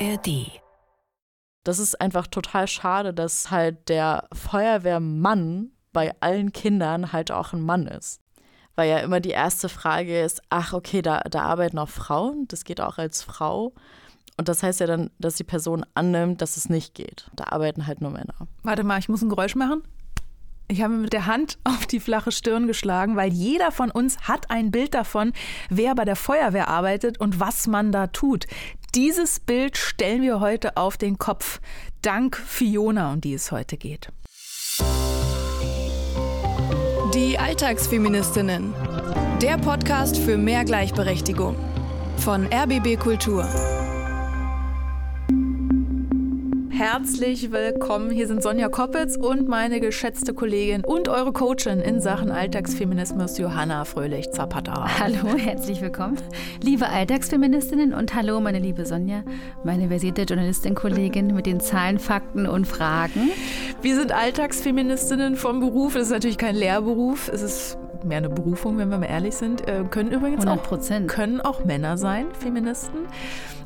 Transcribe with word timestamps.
ARD. 0.00 0.60
Das 1.64 1.78
ist 1.78 2.00
einfach 2.00 2.26
total 2.26 2.68
schade, 2.68 3.12
dass 3.12 3.50
halt 3.50 3.88
der 3.88 4.28
Feuerwehrmann 4.32 5.72
bei 5.92 6.14
allen 6.20 6.52
Kindern 6.52 7.12
halt 7.12 7.30
auch 7.30 7.52
ein 7.52 7.62
Mann 7.62 7.86
ist. 7.86 8.20
Weil 8.76 8.88
ja 8.88 8.98
immer 8.98 9.20
die 9.20 9.30
erste 9.30 9.68
Frage 9.68 10.20
ist, 10.22 10.40
ach 10.50 10.72
okay, 10.72 11.02
da, 11.02 11.20
da 11.20 11.42
arbeiten 11.42 11.78
auch 11.78 11.88
Frauen, 11.88 12.46
das 12.48 12.64
geht 12.64 12.80
auch 12.80 12.98
als 12.98 13.22
Frau. 13.22 13.74
Und 14.36 14.48
das 14.48 14.62
heißt 14.62 14.78
ja 14.80 14.86
dann, 14.86 15.10
dass 15.18 15.34
die 15.34 15.44
Person 15.44 15.84
annimmt, 15.94 16.40
dass 16.42 16.56
es 16.56 16.68
nicht 16.68 16.94
geht. 16.94 17.28
Da 17.34 17.44
arbeiten 17.48 17.88
halt 17.88 18.00
nur 18.00 18.12
Männer. 18.12 18.34
Warte 18.62 18.84
mal, 18.84 19.00
ich 19.00 19.08
muss 19.08 19.22
ein 19.22 19.28
Geräusch 19.28 19.56
machen. 19.56 19.82
Ich 20.70 20.82
habe 20.82 20.94
mit 20.94 21.14
der 21.14 21.26
Hand 21.26 21.58
auf 21.64 21.86
die 21.86 21.98
flache 21.98 22.30
Stirn 22.30 22.66
geschlagen, 22.66 23.16
weil 23.16 23.32
jeder 23.32 23.72
von 23.72 23.90
uns 23.90 24.20
hat 24.28 24.50
ein 24.50 24.70
Bild 24.70 24.94
davon, 24.94 25.32
wer 25.70 25.94
bei 25.94 26.04
der 26.04 26.16
Feuerwehr 26.16 26.68
arbeitet 26.68 27.18
und 27.18 27.40
was 27.40 27.66
man 27.66 27.90
da 27.90 28.06
tut. 28.06 28.46
Dieses 28.94 29.38
Bild 29.38 29.76
stellen 29.76 30.22
wir 30.22 30.40
heute 30.40 30.76
auf 30.78 30.96
den 30.96 31.18
Kopf. 31.18 31.60
Dank 32.00 32.36
Fiona, 32.36 33.12
um 33.12 33.20
die 33.20 33.34
es 33.34 33.52
heute 33.52 33.76
geht. 33.76 34.08
Die 37.14 37.38
Alltagsfeministinnen. 37.38 38.72
Der 39.42 39.58
Podcast 39.58 40.16
für 40.16 40.38
mehr 40.38 40.64
Gleichberechtigung. 40.64 41.56
Von 42.16 42.46
RBB 42.46 42.98
Kultur. 42.98 43.44
Herzlich 46.78 47.50
willkommen. 47.50 48.08
Hier 48.08 48.28
sind 48.28 48.40
Sonja 48.40 48.68
Koppitz 48.68 49.16
und 49.16 49.48
meine 49.48 49.80
geschätzte 49.80 50.32
Kollegin 50.32 50.84
und 50.84 51.08
eure 51.08 51.32
Coachin 51.32 51.80
in 51.80 52.00
Sachen 52.00 52.30
Alltagsfeminismus, 52.30 53.36
Johanna 53.36 53.84
Fröhlich-Zapata. 53.84 54.86
Hallo, 55.00 55.36
herzlich 55.36 55.80
willkommen. 55.80 56.18
Liebe 56.62 56.88
Alltagsfeministinnen 56.88 57.92
und 57.94 58.14
hallo, 58.14 58.40
meine 58.40 58.60
liebe 58.60 58.86
Sonja, 58.86 59.24
meine 59.64 59.88
versierte 59.88 60.22
Journalistin-Kollegin 60.22 61.34
mit 61.34 61.46
den 61.46 61.58
Zahlen, 61.58 61.98
Fakten 61.98 62.46
und 62.46 62.64
Fragen. 62.64 63.32
Wir 63.82 63.96
sind 63.96 64.12
Alltagsfeministinnen 64.12 65.34
vom 65.34 65.58
Beruf. 65.58 65.94
Das 65.94 66.04
ist 66.04 66.10
natürlich 66.12 66.38
kein 66.38 66.54
Lehrberuf. 66.54 67.28
Es 67.28 67.42
ist 67.42 67.76
mehr 68.04 68.18
eine 68.18 68.28
Berufung, 68.28 68.78
wenn 68.78 68.88
wir 68.90 68.98
mal 68.98 69.06
ehrlich 69.06 69.34
sind. 69.34 69.66
Äh, 69.66 69.84
können 69.90 70.12
übrigens 70.12 70.46
100%. 70.46 71.04
auch, 71.04 71.06
können 71.08 71.40
auch 71.40 71.64
Männer 71.64 71.96
sein, 71.96 72.26
Feministen. 72.38 73.00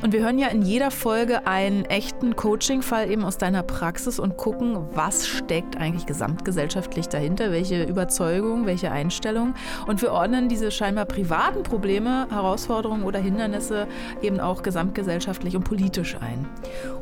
Und 0.03 0.13
wir 0.13 0.25
hören 0.25 0.39
ja 0.39 0.49
in 0.49 0.63
jeder 0.63 0.91
Folge 0.91 1.47
einen 1.47 1.85
echten 1.85 2.35
Coaching-Fall 2.35 3.09
eben 3.09 3.25
aus 3.25 3.39
deiner 3.39 3.63
Praxis 3.63 4.19
und 4.19 4.37
gucken, 4.37 4.77
was 4.95 5.29
steckt 5.29 5.77
eigentlich 5.77 6.07
gesamtgesellschaftlich 6.07 7.09
dahinter, 7.09 7.53
welche 7.53 7.85
Überzeugung, 7.85 8.67
welche 8.67 8.91
Einstellung. 8.91 9.55
Und 9.87 10.03
wir 10.03 10.11
ordnen 10.11 10.49
diese 10.49 10.73
scheinbar 10.73 11.05
privaten 11.05 11.63
Probleme, 11.63 12.27
Herausforderungen 12.31 13.05
oder 13.05 13.21
Hindernisse 13.21 13.87
eben 14.23 14.41
auch 14.41 14.65
gesamtgesellschaftlich 14.65 15.55
und 15.55 15.63
politisch 15.63 16.17
ein. 16.21 16.49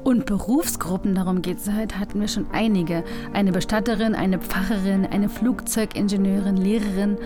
Und 0.04 0.26
Berufsgruppen, 0.26 1.14
darum 1.14 1.40
geht 1.40 1.56
es 1.56 1.72
heute, 1.72 1.98
hatten 1.98 2.20
wir 2.20 2.28
schon 2.28 2.48
einige. 2.52 3.02
Eine 3.32 3.52
Bestatterin, 3.52 4.14
eine 4.14 4.38
Pfarrerin, 4.38 5.06
eine 5.06 5.30
Flugzeugingenieurin, 5.30 6.58
Lehrerin. 6.58 7.16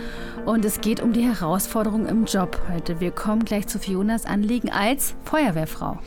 Und 0.47 0.64
es 0.64 0.80
geht 0.80 1.02
um 1.02 1.12
die 1.12 1.22
Herausforderungen 1.22 2.06
im 2.06 2.27
Job 2.27 2.61
heute. 2.72 3.00
Wir 3.00 3.11
kommen 3.11 3.45
gleich 3.45 3.67
zu 3.67 3.80
Fionas 3.80 4.25
Anliegen 4.25 4.70
als 4.70 5.17
Feuerwehrfrau. 5.66 5.98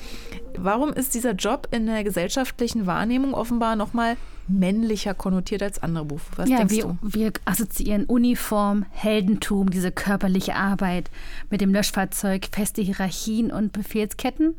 Warum 0.58 0.92
ist 0.94 1.14
dieser 1.14 1.34
Job 1.34 1.68
in 1.72 1.86
der 1.86 2.04
gesellschaftlichen 2.04 2.88
Wahrnehmung 2.88 3.34
offenbar 3.34 3.76
nochmal 3.76 4.18
männlicher 4.48 5.14
konnotiert 5.14 5.62
als 5.62 5.84
andere 5.84 6.06
Berufe? 6.06 6.32
Was 6.36 6.50
ja, 6.50 6.58
denkst 6.58 6.76
wir, 6.76 6.84
du? 6.84 6.98
wir 7.02 7.32
assoziieren 7.46 8.06
Uniform, 8.06 8.86
Heldentum, 8.92 9.70
diese 9.70 9.92
körperliche 9.92 10.56
Arbeit 10.56 11.12
mit 11.50 11.62
dem 11.62 11.74
Löschfahrzeug, 11.74 12.48
feste 12.52 12.82
Hierarchien 12.82 13.52
und 13.52 13.72
Befehlsketten. 13.72 14.56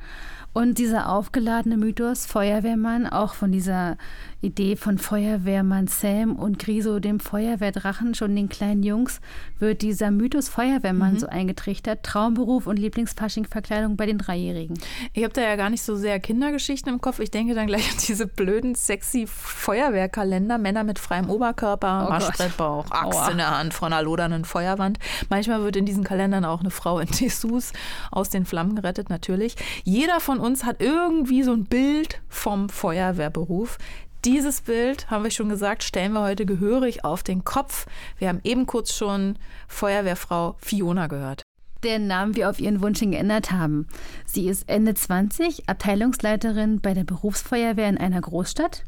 Und 0.52 0.78
dieser 0.78 1.10
aufgeladene 1.10 1.76
Mythos 1.76 2.26
Feuerwehrmann, 2.26 3.06
auch 3.06 3.34
von 3.34 3.52
dieser 3.52 3.96
Idee 4.40 4.76
von 4.76 4.98
Feuerwehrmann 4.98 5.88
Sam 5.88 6.36
und 6.36 6.60
Griso, 6.60 7.00
dem 7.00 7.18
Feuerwehrdrachen, 7.18 8.14
schon 8.14 8.36
den 8.36 8.48
kleinen 8.48 8.84
Jungs, 8.84 9.20
wird 9.58 9.82
dieser 9.82 10.12
Mythos 10.12 10.48
Feuerwehrmann 10.48 11.14
Mhm. 11.14 11.18
so 11.18 11.26
eingetrichtert. 11.26 12.04
Traumberuf 12.04 12.68
und 12.68 12.78
Lieblingsfaschingverkleidung 12.78 13.96
bei 13.96 14.06
den 14.06 14.18
Dreijährigen. 14.18 14.78
Ich 15.12 15.24
habe 15.24 15.32
da 15.32 15.40
ja 15.40 15.56
gar 15.56 15.70
nicht 15.70 15.82
so 15.82 15.96
sehr 15.96 16.20
Kindergeschichten 16.20 16.92
im 16.92 17.00
Kopf. 17.00 17.18
Ich 17.18 17.32
denke 17.32 17.54
dann 17.56 17.66
gleich 17.66 17.90
an 17.90 17.96
diese 18.06 18.28
blöden, 18.28 18.76
sexy 18.76 19.26
Feuerwehrkalender. 19.26 20.56
Männer 20.58 20.84
mit 20.84 20.98
freiem 21.00 21.28
Oberkörper, 21.30 22.04
Oh 22.06 22.10
Marschbrettbauch, 22.10 22.90
Axt 22.90 23.18
Aua. 23.18 23.30
in 23.30 23.38
der 23.38 23.58
Hand 23.58 23.74
von 23.74 23.92
einer 23.92 24.02
lodernden 24.02 24.44
Feuerwand. 24.44 24.98
Manchmal 25.28 25.62
wird 25.62 25.74
in 25.76 25.84
diesen 25.84 26.04
Kalendern 26.04 26.44
auch 26.44 26.60
eine 26.60 26.70
Frau 26.70 27.00
in 27.00 27.08
Dessous 27.08 27.72
aus 28.12 28.30
den 28.30 28.46
Flammen 28.46 28.76
gerettet, 28.76 29.10
natürlich. 29.10 29.56
Jeder 29.84 30.20
von 30.20 30.38
uns 30.38 30.64
hat 30.64 30.80
irgendwie 30.80 31.42
so 31.42 31.52
ein 31.52 31.64
Bild 31.64 32.20
vom 32.28 32.68
Feuerwehrberuf. 32.68 33.78
Dieses 34.24 34.62
Bild, 34.62 35.10
haben 35.10 35.22
wir 35.22 35.30
schon 35.30 35.48
gesagt, 35.48 35.84
stellen 35.84 36.12
wir 36.12 36.22
heute 36.22 36.44
gehörig 36.44 37.04
auf 37.04 37.22
den 37.22 37.44
Kopf. 37.44 37.86
Wir 38.18 38.28
haben 38.28 38.40
eben 38.42 38.66
kurz 38.66 38.92
schon 38.92 39.38
Feuerwehrfrau 39.68 40.56
Fiona 40.58 41.06
gehört. 41.06 41.42
deren 41.84 42.08
Namen 42.08 42.34
wir 42.34 42.50
auf 42.50 42.58
ihren 42.58 42.82
Wunsch 42.82 42.98
hin 42.98 43.12
geändert 43.12 43.52
haben. 43.52 43.86
Sie 44.26 44.48
ist 44.48 44.68
Ende 44.68 44.94
20, 44.94 45.68
Abteilungsleiterin 45.68 46.80
bei 46.80 46.92
der 46.92 47.04
Berufsfeuerwehr 47.04 47.88
in 47.88 47.98
einer 47.98 48.20
Großstadt. 48.20 48.82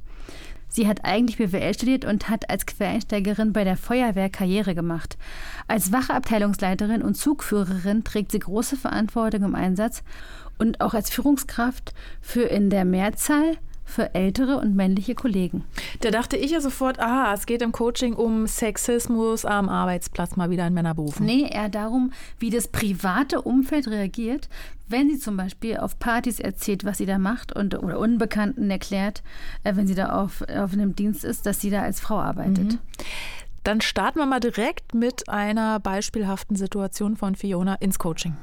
Sie 0.69 0.89
hat 0.89 1.05
eigentlich 1.05 1.39
BWL 1.39 1.75
studiert 1.75 2.05
und 2.05 2.29
hat 2.29 2.51
als 2.51 2.67
Quereinsteigerin 2.67 3.53
bei 3.53 3.63
der 3.63 3.77
Feuerwehr 3.77 4.31
Karriere 4.31 4.75
gemacht. 4.75 5.17
Als 5.69 5.93
wache 5.93 6.15
Abteilungsleiterin 6.15 7.03
und 7.03 7.17
Zugführerin 7.17 8.03
trägt 8.03 8.33
sie 8.33 8.41
große 8.41 8.77
Verantwortung 8.77 9.45
im 9.45 9.55
Einsatz 9.55 10.03
und 10.59 10.81
auch 10.81 10.95
als 10.95 11.11
Führungskraft 11.11 11.95
für 12.21 12.43
in 12.43 12.71
der 12.71 12.85
Mehrzahl 12.85 13.59
für 13.91 14.15
ältere 14.15 14.59
und 14.59 14.75
männliche 14.75 15.15
Kollegen. 15.15 15.65
Da 16.01 16.11
dachte 16.11 16.37
ich 16.37 16.53
ja 16.53 16.61
sofort, 16.61 16.99
aha, 16.99 17.35
es 17.35 17.47
geht 17.47 17.63
im 17.63 17.73
Coaching 17.73 18.15
um 18.15 18.47
Sexismus 18.47 19.45
am 19.45 19.69
Arbeitsplatz, 19.69 20.37
mal 20.37 20.51
wieder 20.51 20.67
in 20.67 20.75
Männerberufen. 20.75 21.27
Nee, 21.27 21.49
eher 21.51 21.69
darum, 21.69 22.13
wie 22.39 22.51
das 22.51 22.69
private 22.69 23.43
Umfeld 23.43 23.89
reagiert, 23.89 24.49
wenn 24.89 25.11
sie 25.11 25.19
zum 25.19 25.37
Beispiel 25.37 25.77
auf 25.77 25.99
Partys 25.99 26.41
erzählt, 26.41 26.85
was 26.85 26.99
sie 26.99 27.07
da 27.07 27.19
macht 27.19 27.55
und 27.55 27.81
oder 27.81 27.99
Unbekannten 27.99 28.71
erklärt, 28.71 29.23
äh, 29.65 29.77
wenn 29.77 29.87
sie 29.87 29.95
da 29.95 30.11
auf, 30.11 30.43
auf 30.43 30.73
einem 30.73 30.97
Dienst 30.97 31.25
ist, 31.25 31.47
dass 31.47 31.61
sie 31.61 31.71
da 31.71 31.83
als 31.83 32.01
Frau 32.01 32.19
arbeitet. 32.19 32.79
Dann 33.63 33.81
starten 33.83 34.19
wir 34.19 34.27
mal 34.27 34.41
direkt 34.41 34.95
mit 34.95 35.29
einer 35.29 35.81
beispielhaften 35.81 36.57
Situation 36.57 37.17
von 37.17 37.35
Fiona 37.35 37.75
ins 37.75 37.99
Coaching. 37.99 38.37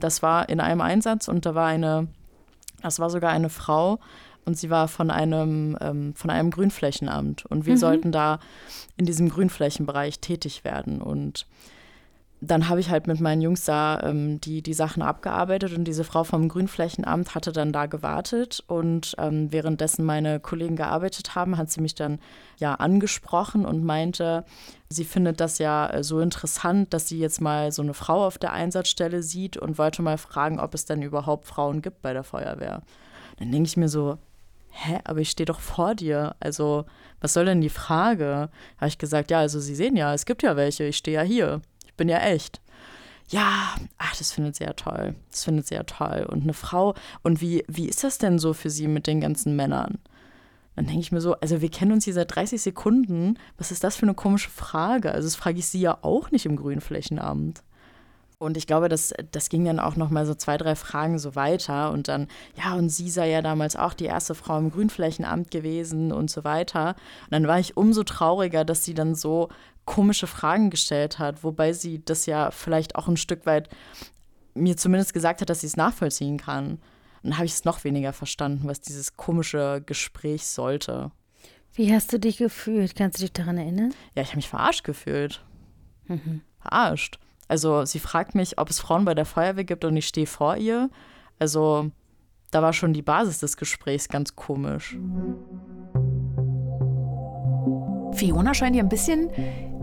Das 0.00 0.22
war 0.22 0.48
in 0.48 0.60
einem 0.60 0.80
Einsatz 0.80 1.26
und 1.26 1.44
da 1.44 1.54
war 1.54 1.66
eine, 1.66 2.08
das 2.82 2.98
war 2.98 3.10
sogar 3.10 3.30
eine 3.30 3.48
Frau 3.48 3.98
und 4.44 4.56
sie 4.56 4.70
war 4.70 4.88
von 4.88 5.10
einem, 5.10 5.76
ähm, 5.80 6.14
von 6.14 6.30
einem 6.30 6.50
Grünflächenamt. 6.50 7.44
Und 7.46 7.66
wir 7.66 7.76
sollten 7.76 8.12
da 8.12 8.38
in 8.96 9.04
diesem 9.04 9.28
Grünflächenbereich 9.28 10.20
tätig 10.20 10.64
werden. 10.64 11.02
Und 11.02 11.46
dann 12.40 12.68
habe 12.68 12.78
ich 12.78 12.90
halt 12.90 13.08
mit 13.08 13.20
meinen 13.20 13.42
Jungs 13.42 13.64
da 13.64 14.00
ähm, 14.02 14.40
die, 14.40 14.62
die 14.62 14.74
Sachen 14.74 15.02
abgearbeitet 15.02 15.76
und 15.76 15.84
diese 15.84 16.04
Frau 16.04 16.22
vom 16.22 16.48
Grünflächenamt 16.48 17.34
hatte 17.34 17.50
dann 17.50 17.72
da 17.72 17.86
gewartet 17.86 18.62
und 18.68 19.16
ähm, 19.18 19.50
währenddessen 19.50 20.04
meine 20.04 20.38
Kollegen 20.38 20.76
gearbeitet 20.76 21.34
haben, 21.34 21.56
hat 21.56 21.70
sie 21.70 21.80
mich 21.80 21.96
dann 21.96 22.20
ja 22.58 22.74
angesprochen 22.74 23.66
und 23.66 23.82
meinte, 23.82 24.44
sie 24.88 25.04
findet 25.04 25.40
das 25.40 25.58
ja 25.58 25.88
äh, 25.88 26.04
so 26.04 26.20
interessant, 26.20 26.94
dass 26.94 27.08
sie 27.08 27.18
jetzt 27.18 27.40
mal 27.40 27.72
so 27.72 27.82
eine 27.82 27.94
Frau 27.94 28.24
auf 28.24 28.38
der 28.38 28.52
Einsatzstelle 28.52 29.22
sieht 29.22 29.56
und 29.56 29.78
wollte 29.78 30.02
mal 30.02 30.18
fragen, 30.18 30.60
ob 30.60 30.74
es 30.74 30.84
denn 30.84 31.02
überhaupt 31.02 31.46
Frauen 31.46 31.82
gibt 31.82 32.02
bei 32.02 32.12
der 32.12 32.24
Feuerwehr. 32.24 32.82
Dann 33.40 33.50
denke 33.50 33.66
ich 33.66 33.76
mir 33.76 33.88
so, 33.88 34.18
hä, 34.70 35.00
aber 35.04 35.20
ich 35.20 35.30
stehe 35.30 35.46
doch 35.46 35.60
vor 35.60 35.96
dir. 35.96 36.36
Also, 36.38 36.84
was 37.20 37.32
soll 37.32 37.46
denn 37.46 37.60
die 37.60 37.68
Frage? 37.68 38.48
Habe 38.76 38.88
ich 38.88 38.98
gesagt, 38.98 39.32
ja, 39.32 39.40
also 39.40 39.58
Sie 39.58 39.74
sehen 39.74 39.96
ja, 39.96 40.14
es 40.14 40.24
gibt 40.24 40.42
ja 40.44 40.56
welche, 40.56 40.84
ich 40.84 40.96
stehe 40.96 41.16
ja 41.16 41.22
hier. 41.22 41.62
Bin 41.98 42.08
ja 42.08 42.20
echt. 42.20 42.62
Ja, 43.28 43.74
ach, 43.98 44.16
das 44.16 44.32
findet 44.32 44.56
sie 44.56 44.64
ja 44.64 44.72
toll. 44.72 45.14
Das 45.30 45.44
findet 45.44 45.66
sie 45.66 45.74
ja 45.74 45.82
toll. 45.82 46.26
Und 46.30 46.44
eine 46.44 46.54
Frau, 46.54 46.94
und 47.22 47.42
wie, 47.42 47.62
wie 47.68 47.86
ist 47.86 48.02
das 48.02 48.16
denn 48.16 48.38
so 48.38 48.54
für 48.54 48.70
sie 48.70 48.88
mit 48.88 49.06
den 49.06 49.20
ganzen 49.20 49.54
Männern? 49.54 49.98
Dann 50.76 50.86
denke 50.86 51.00
ich 51.00 51.12
mir 51.12 51.20
so, 51.20 51.34
also 51.34 51.60
wir 51.60 51.70
kennen 51.70 51.92
uns 51.92 52.04
hier 52.04 52.14
seit 52.14 52.34
30 52.34 52.62
Sekunden. 52.62 53.38
Was 53.58 53.70
ist 53.70 53.84
das 53.84 53.96
für 53.96 54.04
eine 54.04 54.14
komische 54.14 54.48
Frage? 54.48 55.12
Also 55.12 55.26
das 55.26 55.36
frage 55.36 55.58
ich 55.58 55.66
sie 55.66 55.80
ja 55.80 55.98
auch 56.02 56.30
nicht 56.30 56.46
im 56.46 56.56
Grünflächenamt. 56.56 57.62
Und 58.40 58.56
ich 58.56 58.68
glaube, 58.68 58.88
das, 58.88 59.12
das 59.32 59.48
ging 59.48 59.64
dann 59.64 59.80
auch 59.80 59.96
noch 59.96 60.10
mal 60.10 60.24
so 60.24 60.34
zwei, 60.34 60.56
drei 60.56 60.76
Fragen 60.76 61.18
so 61.18 61.34
weiter. 61.34 61.90
Und 61.90 62.06
dann, 62.06 62.28
ja, 62.56 62.74
und 62.74 62.88
sie 62.88 63.10
sei 63.10 63.30
ja 63.30 63.42
damals 63.42 63.74
auch 63.74 63.94
die 63.94 64.04
erste 64.04 64.36
Frau 64.36 64.56
im 64.58 64.70
Grünflächenamt 64.70 65.50
gewesen 65.50 66.12
und 66.12 66.30
so 66.30 66.44
weiter. 66.44 66.90
Und 67.24 67.32
dann 67.32 67.48
war 67.48 67.58
ich 67.58 67.76
umso 67.76 68.04
trauriger, 68.04 68.64
dass 68.64 68.84
sie 68.84 68.94
dann 68.94 69.16
so 69.16 69.48
komische 69.84 70.28
Fragen 70.28 70.70
gestellt 70.70 71.18
hat, 71.18 71.42
wobei 71.42 71.72
sie 71.72 72.04
das 72.04 72.26
ja 72.26 72.50
vielleicht 72.52 72.94
auch 72.94 73.08
ein 73.08 73.16
Stück 73.16 73.44
weit 73.44 73.68
mir 74.54 74.76
zumindest 74.76 75.14
gesagt 75.14 75.40
hat, 75.40 75.50
dass 75.50 75.62
sie 75.62 75.66
es 75.66 75.76
nachvollziehen 75.76 76.38
kann. 76.38 76.78
Und 77.22 77.30
dann 77.30 77.36
habe 77.38 77.46
ich 77.46 77.54
es 77.54 77.64
noch 77.64 77.82
weniger 77.82 78.12
verstanden, 78.12 78.68
was 78.68 78.80
dieses 78.80 79.16
komische 79.16 79.82
Gespräch 79.84 80.46
sollte. 80.46 81.10
Wie 81.74 81.92
hast 81.92 82.12
du 82.12 82.20
dich 82.20 82.36
gefühlt? 82.36 82.94
Kannst 82.94 83.18
du 83.18 83.22
dich 83.22 83.32
daran 83.32 83.58
erinnern? 83.58 83.92
Ja, 84.14 84.22
ich 84.22 84.28
habe 84.28 84.36
mich 84.36 84.48
verarscht 84.48 84.84
gefühlt. 84.84 85.42
Verarscht. 86.60 87.18
Also 87.48 87.84
sie 87.84 87.98
fragt 87.98 88.34
mich, 88.34 88.58
ob 88.58 88.70
es 88.70 88.78
Frauen 88.78 89.04
bei 89.04 89.14
der 89.14 89.24
Feuerwehr 89.24 89.64
gibt 89.64 89.84
und 89.84 89.96
ich 89.96 90.06
stehe 90.06 90.26
vor 90.26 90.56
ihr. 90.56 90.90
Also 91.38 91.90
da 92.50 92.62
war 92.62 92.72
schon 92.72 92.92
die 92.92 93.02
Basis 93.02 93.40
des 93.40 93.56
Gesprächs 93.56 94.08
ganz 94.08 94.36
komisch. 94.36 94.96
Fiona 98.12 98.52
scheint 98.52 98.74
ja 98.74 98.82
ein 98.82 98.88
bisschen 98.88 99.30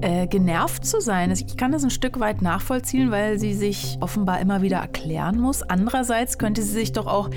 äh, 0.02 0.28
genervt 0.28 0.86
zu 0.86 1.00
sein. 1.00 1.32
Ich 1.32 1.58
kann 1.58 1.72
das 1.72 1.84
ein 1.84 1.90
Stück 1.90 2.20
weit 2.20 2.42
nachvollziehen, 2.42 3.12
weil 3.12 3.40
sie 3.40 3.54
sich 3.54 3.98
offenbar 4.02 4.40
immer 4.42 4.62
wieder 4.62 4.78
erklären 4.78 5.40
muss. 5.40 5.64
Andererseits 5.64 6.38
könnte 6.38 6.62
sie 6.62 6.74
sich 6.74 6.92
doch 6.92 7.08
auch 7.08 7.30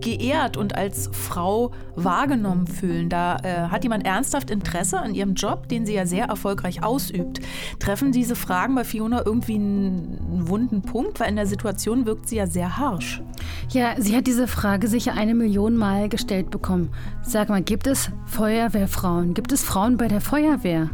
geehrt 0.00 0.56
und 0.56 0.76
als 0.76 1.08
Frau 1.12 1.72
wahrgenommen 1.94 2.66
fühlen. 2.66 3.08
Da 3.08 3.36
äh, 3.42 3.68
hat 3.68 3.84
jemand 3.84 4.06
ernsthaft 4.06 4.50
Interesse 4.50 5.00
an 5.00 5.14
ihrem 5.14 5.34
Job, 5.34 5.68
den 5.68 5.86
sie 5.86 5.94
ja 5.94 6.06
sehr 6.06 6.26
erfolgreich 6.26 6.82
ausübt. 6.82 7.40
Treffen 7.78 8.12
diese 8.12 8.36
Fragen 8.36 8.74
bei 8.74 8.84
Fiona 8.84 9.22
irgendwie 9.24 9.54
einen, 9.54 10.18
einen 10.30 10.48
wunden 10.48 10.82
Punkt? 10.82 11.20
Weil 11.20 11.30
in 11.30 11.36
der 11.36 11.46
Situation 11.46 12.06
wirkt 12.06 12.28
sie 12.28 12.36
ja 12.36 12.46
sehr 12.46 12.76
harsch. 12.78 13.22
Ja, 13.70 13.94
sie 13.98 14.16
hat 14.16 14.26
diese 14.26 14.46
Frage 14.46 14.88
sicher 14.88 15.14
eine 15.14 15.34
Million 15.34 15.76
Mal 15.76 16.08
gestellt 16.08 16.50
bekommen. 16.50 16.90
Sag 17.22 17.48
mal, 17.48 17.62
gibt 17.62 17.86
es 17.86 18.10
Feuerwehrfrauen? 18.26 19.34
Gibt 19.34 19.52
es 19.52 19.64
Frauen 19.64 19.96
bei 19.96 20.08
der 20.08 20.20
Feuerwehr? 20.20 20.90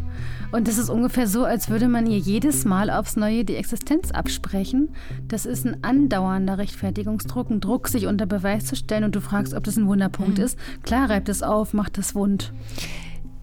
Und 0.53 0.69
das 0.69 0.77
ist 0.77 0.91
ungefähr 0.91 1.27
so, 1.27 1.45
als 1.45 1.71
würde 1.71 1.89
man 1.89 2.07
ihr 2.07 2.19
jedes 2.19 2.67
Mal 2.67 2.91
aufs 2.91 3.17
Neue 3.17 3.45
die 3.45 3.57
Existenz 3.57 4.11
absprechen. 4.11 4.95
Das 5.27 5.47
ist 5.47 5.65
ein 5.65 5.83
andauernder 5.83 6.59
Rechtfertigungsdruck, 6.59 7.51
ein 7.51 7.61
Druck, 7.61 7.89
sich 7.89 8.07
unter 8.07 8.27
Beweis 8.27 8.67
zu 8.67 8.77
stellen 8.77 9.05
und 9.05 9.17
du 9.17 9.23
fragst, 9.23 9.55
ob 9.55 9.65
das 9.65 9.79
ein 9.79 9.89
Wunderpunkt 9.89 10.37
mhm. 10.37 10.45
ist. 10.45 10.59
Klar 10.83 11.09
reibt 11.09 11.31
es 11.31 11.43
auf, 11.43 11.73
macht 11.73 11.97
es 11.97 12.15
wund. 12.15 12.53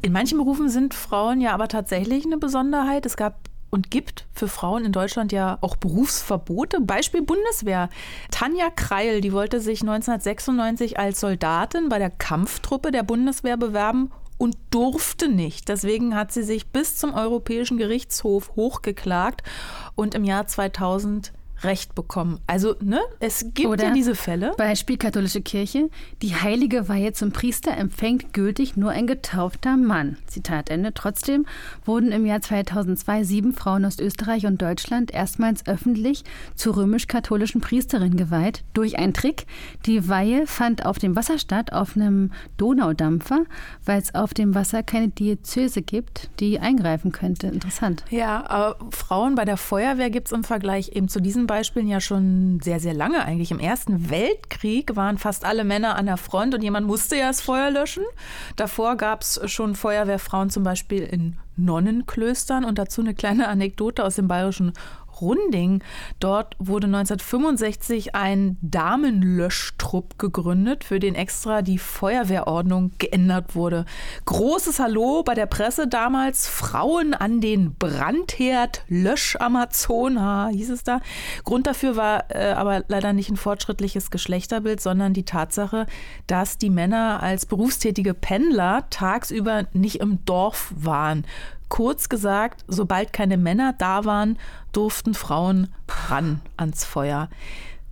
In 0.04 0.14
manchen 0.14 0.38
Berufen 0.38 0.70
sind 0.70 0.94
Frauen 0.94 1.42
ja 1.42 1.54
aber 1.54 1.68
tatsächlich 1.68 2.26
eine 2.26 2.38
Besonderheit. 2.38 3.08
Es 3.08 3.18
gab 3.18 3.50
und 3.72 3.92
gibt 3.92 4.26
für 4.32 4.48
Frauen 4.48 4.86
in 4.86 4.92
Deutschland 4.92 5.32
ja 5.32 5.58
auch 5.62 5.76
Berufsverbote. 5.76 6.80
Beispiel 6.82 7.22
Bundeswehr. 7.22 7.90
Tanja 8.32 8.70
Kreil, 8.76 9.22
die 9.22 9.34
wollte 9.34 9.62
sich 9.62 9.82
1996 9.82 11.00
als 11.00 11.20
Soldatin 11.20 11.90
bei 11.90 12.00
der 12.00 12.10
Kampftruppe 12.10 12.92
der 12.92 13.04
Bundeswehr 13.04 13.58
bewerben 13.58 14.12
und 14.40 14.58
durfte 14.72 15.30
nicht. 15.30 15.70
Deswegen 15.70 16.16
hat 16.16 16.32
sie 16.32 16.44
sich 16.44 16.72
bis 16.72 16.96
zum 16.96 17.14
Europäischen 17.14 17.78
Gerichtshof 17.78 18.56
hochgeklagt 18.56 19.44
und 19.96 20.16
im 20.16 20.24
Jahr 20.24 20.48
2000 20.48 21.34
Recht 21.64 21.96
bekommen. 21.96 22.40
Also, 22.48 22.76
ne, 22.82 23.00
es 23.20 23.46
gibt 23.54 23.68
Oder 23.68 23.86
ja 23.86 23.94
diese 23.94 24.16
Fälle. 24.16 24.54
Beispiel 24.58 24.98
katholische 24.98 25.42
Kirche. 25.42 25.90
Die 26.22 26.36
heilige 26.36 26.88
Weihe 26.90 27.14
zum 27.14 27.32
Priester 27.32 27.76
empfängt 27.76 28.34
gültig 28.34 28.78
nur 28.78 28.92
ein 28.92 29.08
getaufter 29.08 29.78
Mann. 29.78 30.18
Zitat 30.28 30.70
Ende. 30.70 30.94
Trotzdem 30.94 31.46
wurden 31.86 32.12
im 32.12 32.26
Jahr 32.26 32.42
2002 32.42 33.24
sieben 33.24 33.54
Frauen 33.54 33.86
aus 33.86 34.00
Österreich 34.00 34.46
und 34.46 34.62
Deutschland 34.62 35.12
erstmals 35.12 35.68
öffentlich 35.68 36.24
zur 36.56 36.78
römisch-katholischen 36.78 37.62
Priesterin 37.62 38.18
geweiht. 38.18 38.64
Durch 38.74 38.98
einen 38.98 39.14
Trick. 39.14 39.46
Die 39.86 40.08
Weihe 40.08 40.48
fand 40.48 40.86
auf 40.86 41.00
dem 41.00 41.16
Wasser 41.16 41.40
statt, 41.40 41.74
auf 41.74 41.96
einem 41.96 42.32
Donaudampfer, 42.58 43.46
weil 43.86 44.02
es 44.02 44.16
auf 44.16 44.34
dem 44.34 44.56
Wasser 44.56 44.84
keine 44.84 45.10
Diözese 45.10 45.82
gibt, 45.82 46.30
die 46.40 46.60
eingreifen 46.60 47.12
könnte. 47.12 47.48
Interessant. 47.48 48.06
Ja, 48.10 48.50
aber 48.50 48.78
Frauen 48.92 49.36
bei 49.36 49.46
der 49.46 49.58
Feuerwehr 49.58 50.10
gibt 50.10 50.28
es 50.28 50.32
im 50.32 50.44
Vergleich 50.44 50.92
eben 50.94 51.10
zu 51.10 51.20
diesen 51.20 51.49
Beispielen 51.50 51.88
ja 51.88 52.00
schon 52.00 52.60
sehr, 52.62 52.80
sehr 52.80 52.94
lange 52.94 53.26
eigentlich. 53.26 53.50
Im 53.50 53.60
Ersten 53.60 54.12
Weltkrieg 54.12 54.96
waren 54.96 55.18
fast 55.18 55.46
alle 55.46 55.64
Männer 55.64 55.96
an 55.96 56.06
der 56.06 56.18
Front 56.18 56.54
und 56.54 56.62
jemand 56.62 56.86
musste 56.86 57.16
ja 57.16 57.30
das 57.30 57.42
Feuer 57.42 57.72
löschen. 57.72 58.04
Davor 58.56 58.98
gab 58.98 59.24
es 59.24 59.42
schon 59.46 59.74
Feuerwehrfrauen 59.74 60.52
zum 60.52 60.64
Beispiel 60.64 61.02
in 61.02 61.38
Nonnenklöstern 61.58 62.64
und 62.64 62.78
dazu 62.78 63.02
eine 63.02 63.16
kleine 63.16 63.48
Anekdote 63.48 64.06
aus 64.06 64.16
dem 64.16 64.28
bayerischen 64.28 64.74
Runding. 65.22 65.84
Dort 66.20 66.56
wurde 66.60 66.88
1965 66.88 68.16
ein 68.16 68.58
Damenlöschtrupp 68.62 70.18
gegründet, 70.20 70.84
für 70.84 71.00
den 71.00 71.16
extra 71.16 71.62
die 71.62 71.78
Feuerwehrordnung 71.78 72.92
geändert 72.98 73.56
wurde. 73.56 73.86
Großes 74.26 74.80
Hallo 74.80 75.24
bei 75.24 75.34
der 75.34 75.46
Presse 75.46 75.88
damals. 75.88 76.48
Frauen 76.48 77.14
an 77.14 77.42
den 77.42 77.76
Brandherd, 77.76 78.84
Löschamazona, 78.88 80.50
hieß 80.52 80.70
es 80.70 80.84
da. 80.84 81.02
Grund 81.44 81.68
dafür 81.68 81.96
war 81.96 82.26
äh, 82.30 82.52
aber 82.52 82.84
leider 82.88 83.14
nicht 83.14 83.30
ein 83.30 83.38
fortschrittliches 83.38 84.12
Geschlechterbild, 84.12 84.82
sondern 84.82 85.14
die 85.14 85.26
Tatsache, 85.26 85.86
dass 86.28 86.58
die 86.58 86.70
Männer 86.70 87.22
als 87.22 87.46
berufstätige 87.46 88.14
Pendler 88.14 88.86
tagsüber 88.90 89.66
nicht 89.74 89.98
im 89.98 90.24
Dorf 90.26 90.74
waren. 90.76 91.26
Kurz 91.70 92.10
gesagt, 92.10 92.66
sobald 92.68 93.14
keine 93.14 93.38
Männer 93.38 93.74
da 93.78 94.06
waren, 94.06 94.38
durften 94.72 95.14
Frauen 95.14 95.68
ran 96.10 96.42
ans 96.58 96.84
Feuer. 96.84 97.30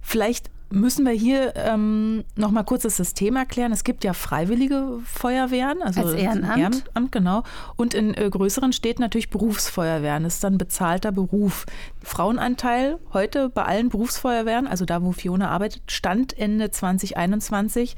Vielleicht 0.01 0.49
müssen 0.69 1.05
wir 1.05 1.13
hier 1.13 1.53
ähm, 1.55 2.23
noch 2.35 2.51
mal 2.51 2.63
kurz 2.63 2.83
das 2.83 2.97
System 2.97 3.35
erklären. 3.35 3.71
Es 3.71 3.83
gibt 3.83 4.03
ja 4.03 4.13
freiwillige 4.13 4.99
Feuerwehren, 5.05 5.81
also 5.81 6.01
Als 6.01 6.13
Ehrenamt. 6.13 6.57
Ehrenamt 6.57 7.11
genau. 7.11 7.43
Und 7.75 7.93
in 7.93 8.13
äh, 8.13 8.29
größeren 8.29 8.73
Städten 8.73 9.01
natürlich 9.01 9.29
Berufsfeuerwehren. 9.29 10.23
Das 10.23 10.35
ist 10.35 10.43
dann 10.43 10.57
bezahlter 10.57 11.11
Beruf. 11.11 11.65
Frauenanteil 12.03 12.99
heute 13.13 13.49
bei 13.49 13.63
allen 13.63 13.89
Berufsfeuerwehren, 13.89 14.67
also 14.67 14.85
da, 14.85 15.01
wo 15.01 15.11
Fiona 15.11 15.49
arbeitet, 15.49 15.83
stand 15.87 16.37
Ende 16.37 16.69
2021 16.71 17.95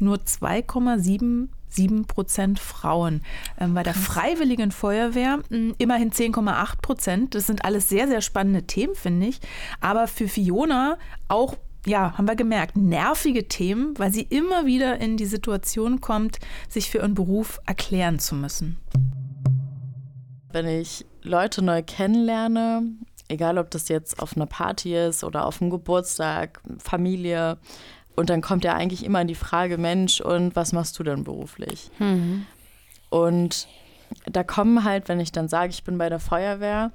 nur 0.00 0.16
2,7 0.16 1.48
7 1.68 2.06
Prozent 2.06 2.58
Frauen. 2.58 3.22
Ähm, 3.58 3.74
bei 3.74 3.82
der 3.82 3.94
Freiwilligen 3.94 4.70
Feuerwehr 4.70 5.38
mh, 5.38 5.44
hm, 5.50 5.74
immerhin 5.78 6.10
10,8 6.10 6.80
Prozent. 6.80 7.34
Das 7.34 7.46
sind 7.46 7.64
alles 7.64 7.88
sehr, 7.88 8.08
sehr 8.08 8.20
spannende 8.20 8.64
Themen, 8.64 8.94
finde 8.94 9.26
ich. 9.26 9.40
Aber 9.80 10.06
für 10.06 10.28
Fiona 10.28 10.98
auch 11.28 11.56
ja, 11.86 12.16
haben 12.18 12.28
wir 12.28 12.36
gemerkt, 12.36 12.76
nervige 12.76 13.48
Themen, 13.48 13.98
weil 13.98 14.12
sie 14.12 14.22
immer 14.22 14.66
wieder 14.66 15.00
in 15.00 15.16
die 15.16 15.26
Situation 15.26 16.00
kommt, 16.00 16.38
sich 16.68 16.90
für 16.90 16.98
ihren 16.98 17.14
Beruf 17.14 17.60
erklären 17.66 18.18
zu 18.18 18.34
müssen. 18.34 18.78
Wenn 20.52 20.66
ich 20.66 21.06
Leute 21.22 21.62
neu 21.62 21.82
kennenlerne, 21.82 22.82
egal 23.28 23.58
ob 23.58 23.70
das 23.70 23.88
jetzt 23.88 24.20
auf 24.20 24.36
einer 24.36 24.46
Party 24.46 24.94
ist 24.96 25.24
oder 25.24 25.46
auf 25.46 25.60
einem 25.60 25.70
Geburtstag, 25.70 26.60
Familie, 26.78 27.58
und 28.18 28.30
dann 28.30 28.40
kommt 28.40 28.64
ja 28.64 28.74
eigentlich 28.74 29.04
immer 29.04 29.24
die 29.24 29.36
Frage, 29.36 29.78
Mensch, 29.78 30.20
und 30.20 30.56
was 30.56 30.72
machst 30.72 30.98
du 30.98 31.04
denn 31.04 31.22
beruflich? 31.22 31.88
Mhm. 32.00 32.46
Und 33.10 33.68
da 34.26 34.42
kommen 34.42 34.82
halt, 34.82 35.08
wenn 35.08 35.20
ich 35.20 35.30
dann 35.30 35.46
sage, 35.46 35.70
ich 35.70 35.84
bin 35.84 35.98
bei 35.98 36.08
der 36.08 36.18
Feuerwehr, 36.18 36.90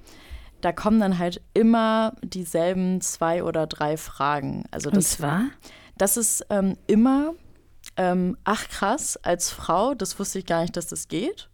da 0.60 0.74
kommen 0.74 1.00
dann 1.00 1.20
halt 1.20 1.40
immer 1.54 2.12
dieselben 2.22 3.00
zwei 3.00 3.42
oder 3.42 3.68
drei 3.68 3.96
Fragen. 3.96 4.66
Also 4.70 4.90
das, 4.90 4.98
und 4.98 5.04
zwar? 5.04 5.44
Das 5.98 6.18
ist 6.18 6.46
ähm, 6.50 6.78
immer, 6.88 7.34
ähm, 7.96 8.36
ach 8.44 8.68
krass, 8.68 9.16
als 9.24 9.50
Frau, 9.50 9.94
das 9.94 10.20
wusste 10.20 10.40
ich 10.40 10.46
gar 10.46 10.62
nicht, 10.62 10.76
dass 10.76 10.88
das 10.88 11.08
geht. 11.08 11.48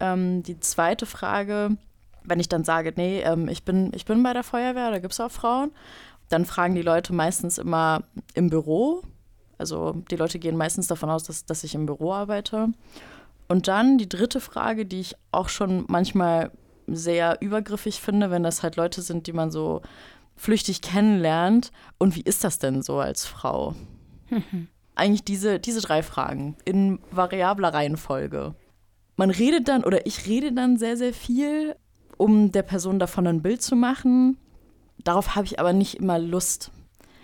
Ähm, 0.00 0.42
die 0.42 0.60
zweite 0.60 1.06
Frage, 1.06 1.78
wenn 2.24 2.40
ich 2.40 2.50
dann 2.50 2.64
sage, 2.64 2.92
nee, 2.94 3.22
ähm, 3.22 3.48
ich, 3.48 3.64
bin, 3.64 3.90
ich 3.94 4.04
bin 4.04 4.22
bei 4.22 4.34
der 4.34 4.44
Feuerwehr, 4.44 4.90
da 4.90 4.98
gibt 4.98 5.14
es 5.14 5.20
auch 5.20 5.30
Frauen, 5.30 5.72
dann 6.28 6.44
fragen 6.44 6.74
die 6.74 6.82
Leute 6.82 7.14
meistens 7.14 7.56
immer 7.56 8.02
im 8.34 8.50
Büro, 8.50 9.02
also 9.58 10.02
die 10.10 10.16
Leute 10.16 10.38
gehen 10.38 10.56
meistens 10.56 10.86
davon 10.86 11.10
aus, 11.10 11.24
dass, 11.24 11.44
dass 11.44 11.64
ich 11.64 11.74
im 11.74 11.86
Büro 11.86 12.12
arbeite. 12.12 12.68
Und 13.48 13.68
dann 13.68 13.98
die 13.98 14.08
dritte 14.08 14.40
Frage, 14.40 14.86
die 14.86 15.00
ich 15.00 15.16
auch 15.30 15.48
schon 15.48 15.84
manchmal 15.88 16.50
sehr 16.86 17.40
übergriffig 17.40 18.00
finde, 18.00 18.30
wenn 18.30 18.42
das 18.42 18.62
halt 18.62 18.76
Leute 18.76 19.02
sind, 19.02 19.26
die 19.26 19.32
man 19.32 19.50
so 19.50 19.82
flüchtig 20.36 20.80
kennenlernt. 20.80 21.70
Und 21.98 22.16
wie 22.16 22.22
ist 22.22 22.44
das 22.44 22.58
denn 22.58 22.82
so 22.82 22.98
als 22.98 23.26
Frau? 23.26 23.74
Eigentlich 24.94 25.24
diese, 25.24 25.58
diese 25.58 25.80
drei 25.80 26.02
Fragen 26.02 26.56
in 26.64 27.00
variabler 27.10 27.74
Reihenfolge. 27.74 28.54
Man 29.16 29.30
redet 29.30 29.68
dann 29.68 29.84
oder 29.84 30.06
ich 30.06 30.26
rede 30.26 30.52
dann 30.52 30.76
sehr, 30.76 30.96
sehr 30.96 31.12
viel, 31.12 31.76
um 32.16 32.52
der 32.52 32.62
Person 32.62 32.98
davon 32.98 33.26
ein 33.26 33.42
Bild 33.42 33.62
zu 33.62 33.76
machen. 33.76 34.38
Darauf 35.02 35.34
habe 35.34 35.46
ich 35.46 35.58
aber 35.58 35.72
nicht 35.72 35.96
immer 35.96 36.18
Lust. 36.18 36.70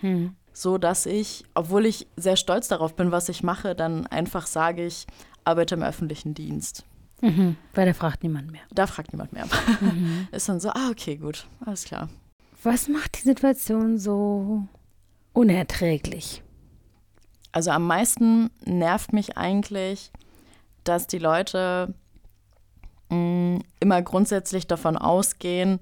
Hm 0.01 0.35
so 0.61 0.77
dass 0.77 1.05
ich, 1.05 1.43
obwohl 1.55 1.85
ich 1.85 2.07
sehr 2.15 2.35
stolz 2.35 2.67
darauf 2.67 2.95
bin, 2.95 3.11
was 3.11 3.29
ich 3.29 3.41
mache, 3.41 3.73
dann 3.73 4.05
einfach 4.07 4.45
sage 4.45 4.85
ich, 4.85 5.07
arbeite 5.43 5.75
im 5.75 5.83
öffentlichen 5.83 6.33
Dienst. 6.35 6.85
Mhm, 7.21 7.55
weil 7.73 7.85
da 7.85 7.93
fragt 7.93 8.23
niemand 8.23 8.51
mehr. 8.51 8.61
Da 8.71 8.87
fragt 8.87 9.11
niemand 9.11 9.33
mehr. 9.33 9.45
Mhm. 9.79 10.27
Ist 10.31 10.49
dann 10.49 10.59
so, 10.59 10.69
ah, 10.69 10.89
okay, 10.91 11.17
gut, 11.17 11.47
alles 11.65 11.85
klar. 11.85 12.09
Was 12.63 12.87
macht 12.87 13.17
die 13.17 13.27
Situation 13.27 13.97
so 13.97 14.67
unerträglich? 15.33 16.43
Also 17.51 17.71
am 17.71 17.87
meisten 17.87 18.51
nervt 18.63 19.13
mich 19.13 19.37
eigentlich, 19.37 20.11
dass 20.83 21.07
die 21.07 21.17
Leute 21.17 21.93
mh, 23.09 23.17
mm, 23.17 23.63
immer 23.79 24.01
grundsätzlich 24.03 24.67
davon 24.67 24.95
ausgehen, 24.95 25.79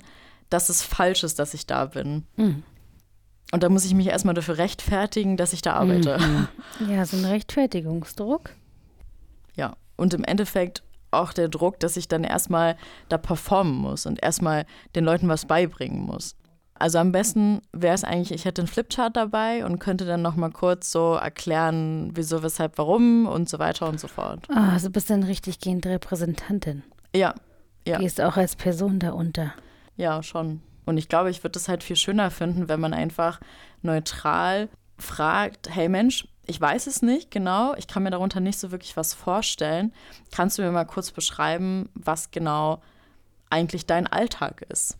dass 0.49 0.69
es 0.69 0.81
falsch 0.81 1.23
ist, 1.23 1.37
dass 1.37 1.53
ich 1.53 1.67
da 1.67 1.85
bin. 1.85 2.25
Mhm. 2.37 2.63
Und 3.51 3.63
da 3.63 3.69
muss 3.69 3.85
ich 3.85 3.93
mich 3.93 4.07
erstmal 4.07 4.35
dafür 4.35 4.57
rechtfertigen, 4.57 5.37
dass 5.37 5.53
ich 5.53 5.61
da 5.61 5.73
arbeite. 5.73 6.17
Mhm. 6.19 6.47
Ja, 6.89 7.05
so 7.05 7.17
ein 7.17 7.25
Rechtfertigungsdruck. 7.25 8.51
Ja, 9.55 9.75
und 9.97 10.13
im 10.13 10.23
Endeffekt 10.23 10.83
auch 11.11 11.33
der 11.33 11.49
Druck, 11.49 11.79
dass 11.79 11.97
ich 11.97 12.07
dann 12.07 12.23
erstmal 12.23 12.77
da 13.09 13.17
performen 13.17 13.75
muss 13.75 14.05
und 14.05 14.21
erstmal 14.23 14.65
den 14.95 15.03
Leuten 15.03 15.27
was 15.27 15.45
beibringen 15.45 16.01
muss. 16.01 16.35
Also 16.75 16.97
am 16.99 17.11
besten 17.11 17.61
wäre 17.73 17.93
es 17.93 18.05
eigentlich, 18.05 18.31
ich 18.31 18.45
hätte 18.45 18.61
einen 18.61 18.67
Flipchart 18.67 19.17
dabei 19.17 19.65
und 19.65 19.79
könnte 19.79 20.05
dann 20.05 20.21
nochmal 20.21 20.51
kurz 20.51 20.91
so 20.91 21.15
erklären, 21.15 22.11
wieso, 22.13 22.41
weshalb, 22.41 22.77
warum 22.77 23.25
und 23.27 23.49
so 23.49 23.59
weiter 23.59 23.89
und 23.89 23.99
so 23.99 24.07
fort. 24.07 24.47
Ah, 24.49 24.71
also 24.73 24.89
bist 24.89 25.09
dann 25.09 25.23
richtig 25.23 25.59
gehende 25.59 25.89
Repräsentantin. 25.89 26.83
Ja, 27.13 27.35
ja. 27.85 27.97
Gehst 27.97 28.21
auch 28.21 28.37
als 28.37 28.55
Person 28.55 28.99
da 28.99 29.11
unter. 29.11 29.53
Ja, 29.97 30.23
schon. 30.23 30.61
Und 30.89 30.97
ich 30.97 31.07
glaube, 31.07 31.29
ich 31.29 31.43
würde 31.43 31.59
es 31.59 31.69
halt 31.69 31.83
viel 31.83 31.95
schöner 31.95 32.31
finden, 32.31 32.67
wenn 32.67 32.79
man 32.79 32.95
einfach 32.95 33.39
neutral 33.83 34.69
fragt, 34.97 35.69
hey 35.69 35.87
Mensch, 35.87 36.27
ich 36.47 36.59
weiß 36.59 36.87
es 36.87 37.03
nicht 37.03 37.29
genau, 37.29 37.75
ich 37.75 37.87
kann 37.87 38.01
mir 38.01 38.09
darunter 38.09 38.39
nicht 38.39 38.57
so 38.57 38.71
wirklich 38.71 38.97
was 38.97 39.13
vorstellen. 39.13 39.93
Kannst 40.31 40.57
du 40.57 40.63
mir 40.63 40.71
mal 40.71 40.85
kurz 40.85 41.11
beschreiben, 41.11 41.89
was 41.93 42.31
genau 42.31 42.81
eigentlich 43.51 43.85
dein 43.85 44.07
Alltag 44.07 44.65
ist? 44.69 44.97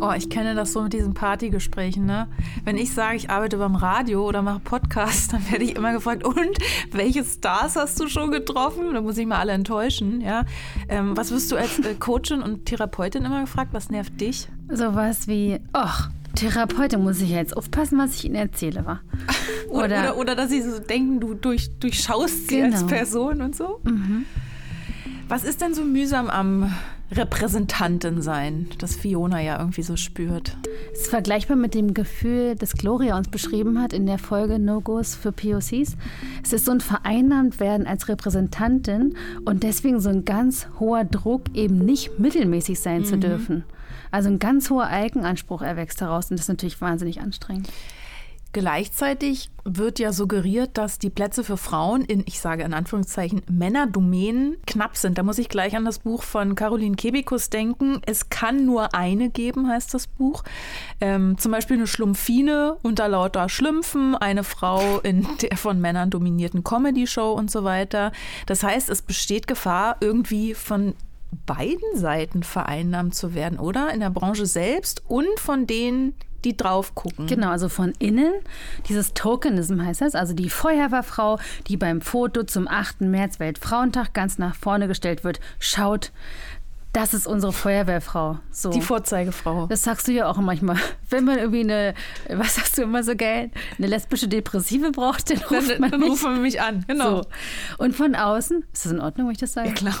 Oh, 0.00 0.12
ich 0.16 0.28
kenne 0.28 0.54
das 0.54 0.72
so 0.72 0.82
mit 0.82 0.92
diesen 0.92 1.14
Partygesprächen, 1.14 2.04
ne? 2.04 2.26
Wenn 2.64 2.76
ich 2.76 2.92
sage, 2.92 3.16
ich 3.16 3.30
arbeite 3.30 3.58
beim 3.58 3.76
Radio 3.76 4.26
oder 4.26 4.42
mache 4.42 4.58
Podcast, 4.58 5.32
dann 5.32 5.50
werde 5.50 5.64
ich 5.64 5.76
immer 5.76 5.92
gefragt, 5.92 6.24
und 6.24 6.58
welche 6.90 7.24
Stars 7.24 7.76
hast 7.76 8.00
du 8.00 8.08
schon 8.08 8.32
getroffen? 8.32 8.92
Da 8.92 9.00
muss 9.00 9.18
ich 9.18 9.26
mal 9.26 9.38
alle 9.38 9.52
enttäuschen, 9.52 10.20
ja. 10.20 10.44
Ähm, 10.88 11.16
was 11.16 11.30
wirst 11.30 11.52
du 11.52 11.56
als 11.56 11.78
äh, 11.78 11.94
Coachin 11.94 12.42
und 12.42 12.66
Therapeutin 12.66 13.24
immer 13.24 13.42
gefragt? 13.42 13.72
Was 13.72 13.88
nervt 13.88 14.20
dich? 14.20 14.48
Sowas 14.68 15.28
wie, 15.28 15.60
ach, 15.72 16.10
Therapeutin 16.34 17.02
muss 17.02 17.20
ich 17.20 17.30
jetzt 17.30 17.56
aufpassen, 17.56 17.96
was 17.98 18.16
ich 18.16 18.24
Ihnen 18.24 18.34
erzähle, 18.34 18.84
wa? 18.84 19.00
Oder, 19.68 19.84
oder, 19.84 20.16
oder, 20.18 20.34
dass 20.36 20.50
sie 20.50 20.62
so 20.62 20.78
denken, 20.78 21.18
du 21.18 21.34
durch, 21.34 21.68
durchschaust 21.80 22.48
sie 22.48 22.60
genau. 22.60 22.76
als 22.76 22.86
Person 22.86 23.40
und 23.40 23.56
so. 23.56 23.80
Mhm. 23.82 24.24
Was 25.26 25.42
ist 25.42 25.60
denn 25.60 25.74
so 25.74 25.82
mühsam 25.82 26.30
am 26.30 26.72
Repräsentantin 27.16 28.22
sein, 28.22 28.68
das 28.78 28.96
Fiona 28.96 29.40
ja 29.40 29.58
irgendwie 29.58 29.82
so 29.82 29.96
spürt. 29.96 30.56
Es 30.92 31.02
ist 31.02 31.10
vergleichbar 31.10 31.56
mit 31.56 31.74
dem 31.74 31.94
Gefühl, 31.94 32.56
das 32.56 32.72
Gloria 32.72 33.16
uns 33.16 33.28
beschrieben 33.28 33.80
hat 33.80 33.92
in 33.92 34.06
der 34.06 34.18
Folge 34.18 34.58
No-Gos 34.58 35.14
für 35.14 35.30
POCs. 35.30 35.96
Es 36.42 36.52
ist 36.52 36.64
so 36.64 36.72
ein 36.72 36.80
vereinnahmt 36.80 37.60
werden 37.60 37.86
als 37.86 38.08
Repräsentantin 38.08 39.16
und 39.44 39.62
deswegen 39.62 40.00
so 40.00 40.08
ein 40.08 40.24
ganz 40.24 40.68
hoher 40.80 41.04
Druck, 41.04 41.42
eben 41.54 41.78
nicht 41.78 42.18
mittelmäßig 42.18 42.80
sein 42.80 43.02
mhm. 43.02 43.04
zu 43.04 43.18
dürfen. 43.18 43.64
Also 44.10 44.28
ein 44.28 44.38
ganz 44.38 44.70
hoher 44.70 44.86
Eigenanspruch 44.86 45.62
erwächst 45.62 46.00
daraus 46.00 46.30
und 46.30 46.38
das 46.38 46.44
ist 46.44 46.48
natürlich 46.48 46.80
wahnsinnig 46.80 47.20
anstrengend. 47.20 47.68
Gleichzeitig 48.54 49.50
wird 49.64 49.98
ja 49.98 50.12
suggeriert, 50.12 50.78
dass 50.78 51.00
die 51.00 51.10
Plätze 51.10 51.42
für 51.42 51.56
Frauen 51.56 52.02
in, 52.02 52.22
ich 52.24 52.38
sage 52.38 52.62
in 52.62 52.72
Anführungszeichen, 52.72 53.42
Männerdomänen 53.50 54.58
knapp 54.64 54.96
sind. 54.96 55.18
Da 55.18 55.24
muss 55.24 55.38
ich 55.38 55.48
gleich 55.48 55.74
an 55.74 55.84
das 55.84 55.98
Buch 55.98 56.22
von 56.22 56.54
Caroline 56.54 56.94
Kebikus 56.94 57.50
denken. 57.50 58.00
Es 58.06 58.28
kann 58.28 58.64
nur 58.64 58.94
eine 58.94 59.28
geben, 59.28 59.68
heißt 59.68 59.92
das 59.92 60.06
Buch. 60.06 60.44
Ähm, 61.00 61.36
zum 61.36 61.50
Beispiel 61.50 61.78
eine 61.78 61.88
Schlumpfine 61.88 62.76
unter 62.82 63.08
lauter 63.08 63.48
Schlümpfen, 63.48 64.14
eine 64.14 64.44
Frau 64.44 65.00
in 65.00 65.26
der 65.42 65.56
von 65.56 65.80
Männern 65.80 66.10
dominierten 66.10 66.62
Comedy-Show 66.62 67.32
und 67.32 67.50
so 67.50 67.64
weiter. 67.64 68.12
Das 68.46 68.62
heißt, 68.62 68.88
es 68.88 69.02
besteht 69.02 69.48
Gefahr, 69.48 69.96
irgendwie 70.00 70.54
von 70.54 70.94
beiden 71.44 71.98
Seiten 71.98 72.44
vereinnahmt 72.44 73.16
zu 73.16 73.34
werden, 73.34 73.58
oder? 73.58 73.92
In 73.92 73.98
der 73.98 74.10
Branche 74.10 74.46
selbst 74.46 75.02
und 75.08 75.40
von 75.40 75.66
denen, 75.66 76.14
die 76.44 76.56
drauf 76.56 76.94
gucken. 76.94 77.26
Genau, 77.26 77.48
also 77.48 77.68
von 77.68 77.92
innen. 77.98 78.32
Dieses 78.88 79.14
Tokenism 79.14 79.80
heißt 79.80 80.00
das, 80.00 80.14
also 80.14 80.34
die 80.34 80.50
Feuerwehrfrau, 80.50 81.38
die 81.68 81.76
beim 81.76 82.00
Foto 82.00 82.44
zum 82.44 82.68
8. 82.68 83.02
März 83.02 83.40
Weltfrauentag 83.40 84.12
ganz 84.12 84.38
nach 84.38 84.54
vorne 84.54 84.88
gestellt 84.88 85.24
wird, 85.24 85.40
schaut, 85.58 86.12
das 86.94 87.12
ist 87.12 87.26
unsere 87.26 87.52
Feuerwehrfrau. 87.52 88.38
So. 88.52 88.70
Die 88.70 88.80
Vorzeigefrau. 88.80 89.66
Das 89.66 89.82
sagst 89.82 90.06
du 90.06 90.12
ja 90.12 90.28
auch 90.28 90.36
manchmal. 90.36 90.76
Wenn 91.10 91.24
man 91.24 91.38
irgendwie 91.38 91.60
eine, 91.60 91.94
was 92.28 92.54
sagst 92.54 92.78
du 92.78 92.82
immer 92.82 93.02
so 93.02 93.16
geil, 93.16 93.50
eine 93.78 93.88
lesbische 93.88 94.28
Depressive 94.28 94.92
braucht, 94.92 95.28
dann 95.28 95.38
ruft 95.38 95.70
dann, 95.70 95.80
man 95.80 95.90
dann 95.90 96.00
mich. 96.00 96.10
rufen 96.10 96.34
wir 96.36 96.40
mich 96.40 96.60
an. 96.60 96.84
Genau. 96.86 97.22
So. 97.22 97.28
Und 97.78 97.96
von 97.96 98.14
außen, 98.14 98.64
ist 98.72 98.84
das 98.84 98.92
in 98.92 99.00
Ordnung, 99.00 99.26
wenn 99.26 99.32
ich 99.32 99.40
das 99.40 99.54
sage? 99.54 99.70
Ja, 99.70 99.74
klar. 99.74 99.98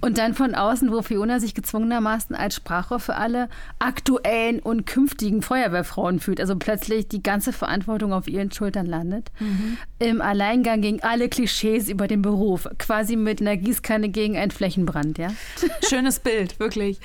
Und 0.00 0.18
dann 0.18 0.34
von 0.34 0.56
außen, 0.56 0.90
wo 0.90 1.02
Fiona 1.02 1.38
sich 1.38 1.54
gezwungenermaßen 1.54 2.34
als 2.34 2.56
Sprachrohr 2.56 2.98
für 2.98 3.14
alle 3.14 3.48
aktuellen 3.78 4.58
und 4.58 4.86
künftigen 4.86 5.40
Feuerwehrfrauen 5.40 6.18
fühlt. 6.18 6.40
Also 6.40 6.56
plötzlich 6.56 7.06
die 7.06 7.22
ganze 7.22 7.52
Verantwortung 7.52 8.12
auf 8.12 8.26
ihren 8.26 8.50
Schultern 8.50 8.86
landet. 8.86 9.30
Mhm. 9.38 9.78
Im 10.00 10.20
Alleingang 10.20 10.80
gegen 10.80 11.00
alle 11.00 11.28
Klischees 11.28 11.88
über 11.88 12.08
den 12.08 12.22
Beruf. 12.22 12.68
Quasi 12.78 13.14
mit 13.14 13.40
einer 13.40 13.56
Gießkanne 13.56 14.08
gegen 14.08 14.36
einen 14.36 14.50
Flächenbrand, 14.50 15.18
ja? 15.18 15.28
Schöne 15.88 16.07
schönes 16.08 16.20
Bild, 16.20 16.58
wirklich. 16.58 16.98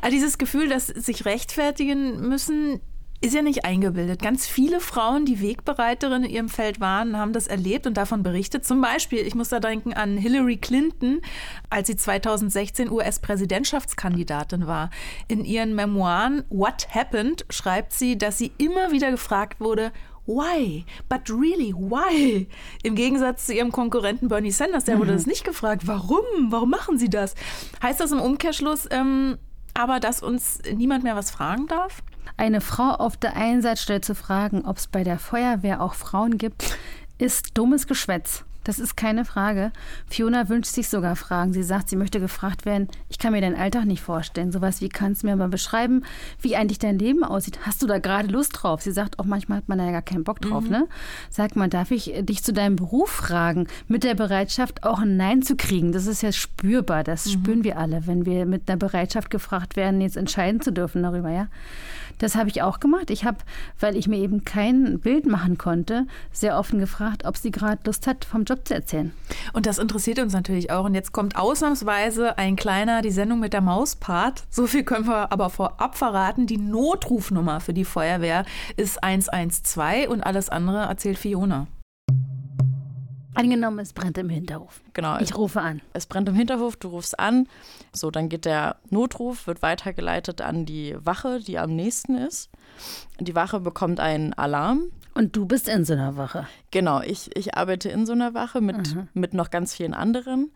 Aber 0.00 0.10
dieses 0.10 0.38
Gefühl, 0.38 0.68
dass 0.68 0.86
sich 0.86 1.24
rechtfertigen 1.24 2.28
müssen, 2.28 2.80
ist 3.20 3.34
ja 3.34 3.42
nicht 3.42 3.64
eingebildet. 3.64 4.22
Ganz 4.22 4.46
viele 4.46 4.78
Frauen, 4.78 5.24
die 5.24 5.40
Wegbereiterinnen 5.40 6.24
in 6.24 6.30
ihrem 6.30 6.48
Feld 6.48 6.78
waren, 6.78 7.16
haben 7.16 7.32
das 7.32 7.48
erlebt 7.48 7.86
und 7.88 7.96
davon 7.96 8.22
berichtet. 8.22 8.64
Zum 8.64 8.80
Beispiel, 8.80 9.26
ich 9.26 9.34
muss 9.34 9.48
da 9.48 9.58
denken 9.58 9.92
an 9.92 10.16
Hillary 10.16 10.56
Clinton, 10.56 11.20
als 11.68 11.88
sie 11.88 11.96
2016 11.96 12.90
US-Präsidentschaftskandidatin 12.90 14.68
war. 14.68 14.90
In 15.26 15.44
ihren 15.44 15.74
Memoiren 15.74 16.44
What 16.48 16.94
Happened 16.94 17.44
schreibt 17.50 17.92
sie, 17.92 18.16
dass 18.18 18.38
sie 18.38 18.52
immer 18.56 18.92
wieder 18.92 19.10
gefragt 19.10 19.60
wurde, 19.60 19.90
why? 20.28 20.84
But 21.08 21.28
really, 21.28 21.72
why? 21.72 22.46
Im 22.84 22.94
Gegensatz 22.94 23.46
zu 23.46 23.54
ihrem 23.54 23.72
Konkurrenten 23.72 24.28
Bernie 24.28 24.52
Sanders, 24.52 24.84
der 24.84 24.96
mhm. 24.96 25.00
wurde 25.00 25.12
das 25.12 25.26
nicht 25.26 25.44
gefragt. 25.44 25.86
Warum? 25.86 26.22
Warum 26.50 26.70
machen 26.70 26.98
sie 26.98 27.08
das? 27.08 27.34
Heißt 27.82 27.98
das 27.98 28.12
im 28.12 28.20
Umkehrschluss 28.20 28.86
ähm, 28.90 29.38
aber, 29.74 30.00
dass 30.00 30.22
uns 30.22 30.60
niemand 30.74 31.04
mehr 31.04 31.16
was 31.16 31.30
fragen 31.30 31.66
darf? 31.68 32.02
Eine 32.36 32.60
Frau 32.60 32.90
auf 32.90 33.16
der 33.16 33.36
Einsatzstelle 33.36 34.00
zu 34.00 34.14
fragen, 34.14 34.64
ob 34.64 34.76
es 34.76 34.88
bei 34.88 35.04
der 35.04 35.18
Feuerwehr 35.18 35.80
auch 35.80 35.94
Frauen 35.94 36.36
gibt, 36.36 36.76
ist 37.18 37.56
dummes 37.56 37.86
Geschwätz. 37.86 38.44
Das 38.64 38.78
ist 38.78 38.96
keine 38.96 39.24
Frage. 39.24 39.72
Fiona 40.08 40.48
wünscht 40.48 40.72
sich 40.72 40.88
sogar 40.88 41.16
Fragen. 41.16 41.52
Sie 41.52 41.62
sagt, 41.62 41.88
sie 41.88 41.96
möchte 41.96 42.20
gefragt 42.20 42.66
werden, 42.66 42.88
ich 43.08 43.18
kann 43.18 43.32
mir 43.32 43.40
deinen 43.40 43.56
Alltag 43.56 43.86
nicht 43.86 44.02
vorstellen. 44.02 44.52
Sowas 44.52 44.80
wie, 44.80 44.88
kannst 44.88 45.22
du 45.22 45.26
mir 45.26 45.36
mal 45.36 45.48
beschreiben, 45.48 46.04
wie 46.40 46.56
eigentlich 46.56 46.78
dein 46.78 46.98
Leben 46.98 47.24
aussieht? 47.24 47.60
Hast 47.62 47.82
du 47.82 47.86
da 47.86 47.98
gerade 47.98 48.28
Lust 48.28 48.52
drauf? 48.54 48.82
Sie 48.82 48.92
sagt, 48.92 49.18
auch 49.18 49.24
manchmal 49.24 49.58
hat 49.58 49.68
man 49.68 49.78
da 49.78 49.86
ja 49.86 49.92
gar 49.92 50.02
keinen 50.02 50.24
Bock 50.24 50.40
drauf, 50.40 50.64
mhm. 50.64 50.70
ne? 50.70 50.88
Sag 51.30 51.56
mal, 51.56 51.68
darf 51.68 51.90
ich 51.90 52.12
dich 52.20 52.42
zu 52.42 52.52
deinem 52.52 52.76
Beruf 52.76 53.10
fragen? 53.10 53.66
Mit 53.86 54.04
der 54.04 54.14
Bereitschaft, 54.14 54.84
auch 54.84 55.00
ein 55.00 55.16
Nein 55.16 55.42
zu 55.42 55.56
kriegen. 55.56 55.92
Das 55.92 56.06
ist 56.06 56.22
ja 56.22 56.32
spürbar. 56.32 57.04
Das 57.04 57.26
mhm. 57.26 57.30
spüren 57.30 57.64
wir 57.64 57.78
alle, 57.78 58.06
wenn 58.06 58.26
wir 58.26 58.44
mit 58.44 58.68
einer 58.68 58.76
Bereitschaft 58.78 59.30
gefragt 59.30 59.76
werden, 59.76 60.00
jetzt 60.00 60.16
entscheiden 60.16 60.60
zu 60.60 60.72
dürfen 60.72 61.02
darüber, 61.02 61.30
ja? 61.30 61.48
Das 62.18 62.34
habe 62.34 62.48
ich 62.48 62.62
auch 62.62 62.80
gemacht. 62.80 63.10
Ich 63.10 63.24
habe, 63.24 63.38
weil 63.80 63.96
ich 63.96 64.08
mir 64.08 64.18
eben 64.18 64.44
kein 64.44 64.98
Bild 64.98 65.26
machen 65.26 65.56
konnte, 65.56 66.06
sehr 66.32 66.58
offen 66.58 66.78
gefragt, 66.80 67.24
ob 67.24 67.36
sie 67.36 67.50
gerade 67.50 67.80
Lust 67.84 68.06
hat, 68.06 68.24
vom 68.24 68.44
Job 68.44 68.57
zu 68.66 68.74
erzählen. 68.74 69.12
Und 69.52 69.66
das 69.66 69.78
interessiert 69.78 70.18
uns 70.18 70.32
natürlich 70.32 70.70
auch. 70.70 70.84
Und 70.84 70.94
jetzt 70.94 71.12
kommt 71.12 71.36
ausnahmsweise 71.36 72.38
ein 72.38 72.56
kleiner, 72.56 73.02
die 73.02 73.10
Sendung 73.10 73.40
mit 73.40 73.52
der 73.52 73.60
Maus-Part. 73.60 74.44
So 74.50 74.66
viel 74.66 74.84
können 74.84 75.06
wir 75.06 75.32
aber 75.32 75.50
vorab 75.50 75.96
verraten. 75.96 76.46
Die 76.46 76.58
Notrufnummer 76.58 77.60
für 77.60 77.74
die 77.74 77.84
Feuerwehr 77.84 78.44
ist 78.76 79.02
112 79.02 80.08
und 80.08 80.22
alles 80.22 80.48
andere 80.48 80.86
erzählt 80.86 81.18
Fiona. 81.18 81.66
Angenommen, 83.38 83.78
es 83.78 83.92
brennt 83.92 84.18
im 84.18 84.28
Hinterhof. 84.28 84.80
Genau. 84.94 85.18
Ich 85.20 85.36
rufe 85.36 85.60
an. 85.60 85.80
Es 85.92 86.06
brennt 86.06 86.28
im 86.28 86.34
Hinterhof, 86.34 86.76
du 86.76 86.88
rufst 86.88 87.18
an. 87.20 87.46
So, 87.92 88.10
dann 88.10 88.28
geht 88.28 88.44
der 88.44 88.76
Notruf, 88.90 89.46
wird 89.46 89.62
weitergeleitet 89.62 90.40
an 90.40 90.66
die 90.66 90.96
Wache, 90.98 91.38
die 91.38 91.58
am 91.58 91.76
nächsten 91.76 92.16
ist. 92.16 92.50
Die 93.20 93.36
Wache 93.36 93.60
bekommt 93.60 94.00
einen 94.00 94.32
Alarm. 94.34 94.90
Und 95.14 95.36
du 95.36 95.46
bist 95.46 95.68
in 95.68 95.84
so 95.84 95.92
einer 95.92 96.16
Wache? 96.16 96.46
Genau, 96.72 97.00
ich, 97.00 97.36
ich 97.36 97.56
arbeite 97.56 97.88
in 97.88 98.06
so 98.06 98.12
einer 98.12 98.34
Wache 98.34 98.60
mit, 98.60 98.94
mhm. 98.94 99.08
mit 99.14 99.34
noch 99.34 99.50
ganz 99.50 99.74
vielen 99.74 99.94
anderen. 99.94 100.50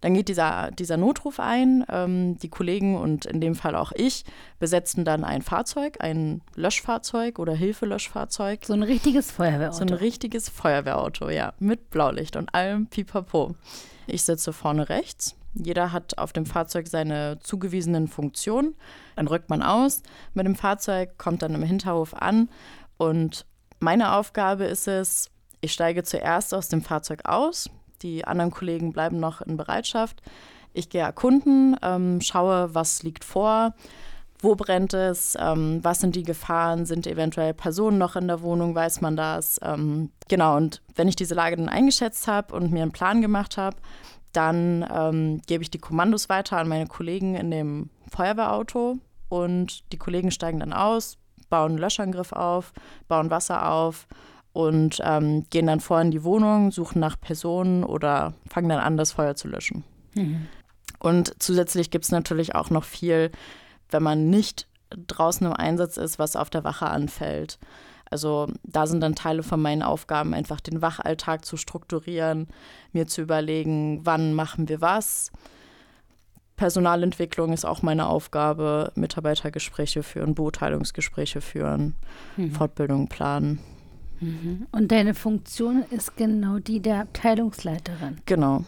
Dann 0.00 0.14
geht 0.14 0.28
dieser, 0.28 0.70
dieser 0.70 0.96
Notruf 0.96 1.40
ein. 1.40 1.84
Ähm, 1.88 2.38
die 2.38 2.48
Kollegen 2.48 2.96
und 2.96 3.26
in 3.26 3.40
dem 3.40 3.54
Fall 3.54 3.74
auch 3.74 3.92
ich 3.92 4.24
besetzen 4.58 5.04
dann 5.04 5.24
ein 5.24 5.42
Fahrzeug, 5.42 5.98
ein 6.00 6.40
Löschfahrzeug 6.54 7.38
oder 7.38 7.54
Hilfelöschfahrzeug. 7.54 8.64
So 8.64 8.74
ein 8.74 8.82
richtiges 8.82 9.30
Feuerwehrauto. 9.32 9.76
So 9.76 9.82
ein 9.82 9.92
richtiges 9.92 10.48
Feuerwehrauto, 10.48 11.30
ja. 11.30 11.52
Mit 11.58 11.90
Blaulicht 11.90 12.36
und 12.36 12.54
allem 12.54 12.86
Pipapo. 12.86 13.54
Ich 14.06 14.22
sitze 14.22 14.52
vorne 14.52 14.88
rechts. 14.88 15.36
Jeder 15.54 15.92
hat 15.92 16.18
auf 16.18 16.32
dem 16.32 16.46
Fahrzeug 16.46 16.86
seine 16.86 17.38
zugewiesenen 17.40 18.06
Funktionen. 18.06 18.76
Dann 19.16 19.26
rückt 19.26 19.50
man 19.50 19.62
aus 19.62 20.02
mit 20.34 20.46
dem 20.46 20.54
Fahrzeug, 20.54 21.18
kommt 21.18 21.42
dann 21.42 21.54
im 21.54 21.62
Hinterhof 21.62 22.14
an. 22.14 22.48
Und 22.96 23.44
meine 23.80 24.12
Aufgabe 24.14 24.64
ist 24.64 24.86
es, 24.86 25.30
ich 25.60 25.72
steige 25.72 26.04
zuerst 26.04 26.54
aus 26.54 26.68
dem 26.68 26.82
Fahrzeug 26.82 27.24
aus, 27.24 27.70
die 28.02 28.24
anderen 28.24 28.50
Kollegen 28.50 28.92
bleiben 28.92 29.20
noch 29.20 29.40
in 29.40 29.56
Bereitschaft. 29.56 30.22
Ich 30.72 30.90
gehe 30.90 31.02
erkunden, 31.02 31.76
ähm, 31.82 32.20
schaue, 32.20 32.74
was 32.74 33.02
liegt 33.02 33.24
vor, 33.24 33.74
wo 34.40 34.54
brennt 34.54 34.94
es, 34.94 35.36
ähm, 35.40 35.80
was 35.82 36.00
sind 36.00 36.14
die 36.14 36.22
Gefahren, 36.22 36.86
sind 36.86 37.06
eventuell 37.06 37.54
Personen 37.54 37.98
noch 37.98 38.14
in 38.14 38.28
der 38.28 38.42
Wohnung, 38.42 38.74
weiß 38.74 39.00
man 39.00 39.16
das. 39.16 39.58
Ähm, 39.62 40.10
genau, 40.28 40.56
und 40.56 40.80
wenn 40.94 41.08
ich 41.08 41.16
diese 41.16 41.34
Lage 41.34 41.56
dann 41.56 41.68
eingeschätzt 41.68 42.28
habe 42.28 42.54
und 42.54 42.70
mir 42.70 42.82
einen 42.82 42.92
Plan 42.92 43.20
gemacht 43.20 43.56
habe, 43.56 43.76
dann 44.32 44.86
ähm, 44.94 45.40
gebe 45.46 45.62
ich 45.62 45.70
die 45.70 45.78
Kommandos 45.78 46.28
weiter 46.28 46.58
an 46.58 46.68
meine 46.68 46.86
Kollegen 46.86 47.34
in 47.34 47.50
dem 47.50 47.90
Feuerwehrauto. 48.10 48.98
und 49.28 49.92
die 49.92 49.98
Kollegen 49.98 50.30
steigen 50.30 50.60
dann 50.60 50.72
aus, 50.72 51.18
bauen 51.50 51.76
Löschangriff 51.76 52.32
auf, 52.32 52.72
bauen 53.08 53.30
Wasser 53.30 53.70
auf 53.70 54.06
und 54.52 55.00
ähm, 55.04 55.44
gehen 55.50 55.66
dann 55.66 55.80
vor 55.80 56.00
in 56.00 56.10
die 56.10 56.24
Wohnung, 56.24 56.70
suchen 56.70 57.00
nach 57.00 57.20
Personen 57.20 57.84
oder 57.84 58.34
fangen 58.48 58.68
dann 58.68 58.80
an, 58.80 58.96
das 58.96 59.12
Feuer 59.12 59.34
zu 59.34 59.48
löschen. 59.48 59.84
Mhm. 60.14 60.46
Und 60.98 61.34
zusätzlich 61.38 61.90
gibt 61.90 62.04
es 62.04 62.10
natürlich 62.10 62.54
auch 62.54 62.70
noch 62.70 62.84
viel, 62.84 63.30
wenn 63.90 64.02
man 64.02 64.30
nicht 64.30 64.66
draußen 64.90 65.46
im 65.46 65.52
Einsatz 65.52 65.96
ist, 65.96 66.18
was 66.18 66.36
auf 66.36 66.50
der 66.50 66.64
Wache 66.64 66.86
anfällt. 66.86 67.58
Also 68.10 68.48
da 68.62 68.86
sind 68.86 69.00
dann 69.00 69.14
Teile 69.14 69.42
von 69.42 69.60
meinen 69.60 69.82
Aufgaben, 69.82 70.32
einfach 70.32 70.60
den 70.60 70.80
Wachalltag 70.80 71.44
zu 71.44 71.56
strukturieren, 71.56 72.48
mir 72.92 73.06
zu 73.06 73.20
überlegen, 73.20 74.00
wann 74.04 74.32
machen 74.32 74.68
wir 74.68 74.80
was. 74.80 75.30
Personalentwicklung 76.56 77.52
ist 77.52 77.64
auch 77.64 77.82
meine 77.82 78.08
Aufgabe, 78.08 78.92
Mitarbeitergespräche 78.96 80.02
führen, 80.02 80.34
Beurteilungsgespräche 80.34 81.40
führen, 81.40 81.94
mhm. 82.36 82.50
Fortbildung 82.50 83.08
planen. 83.08 83.60
Mhm. 84.20 84.66
Und 84.72 84.92
deine 84.92 85.14
Funktion 85.14 85.84
ist 85.90 86.16
genau 86.16 86.58
die 86.58 86.80
der 86.80 87.00
Abteilungsleiterin. 87.00 88.18
Genau. 88.26 88.64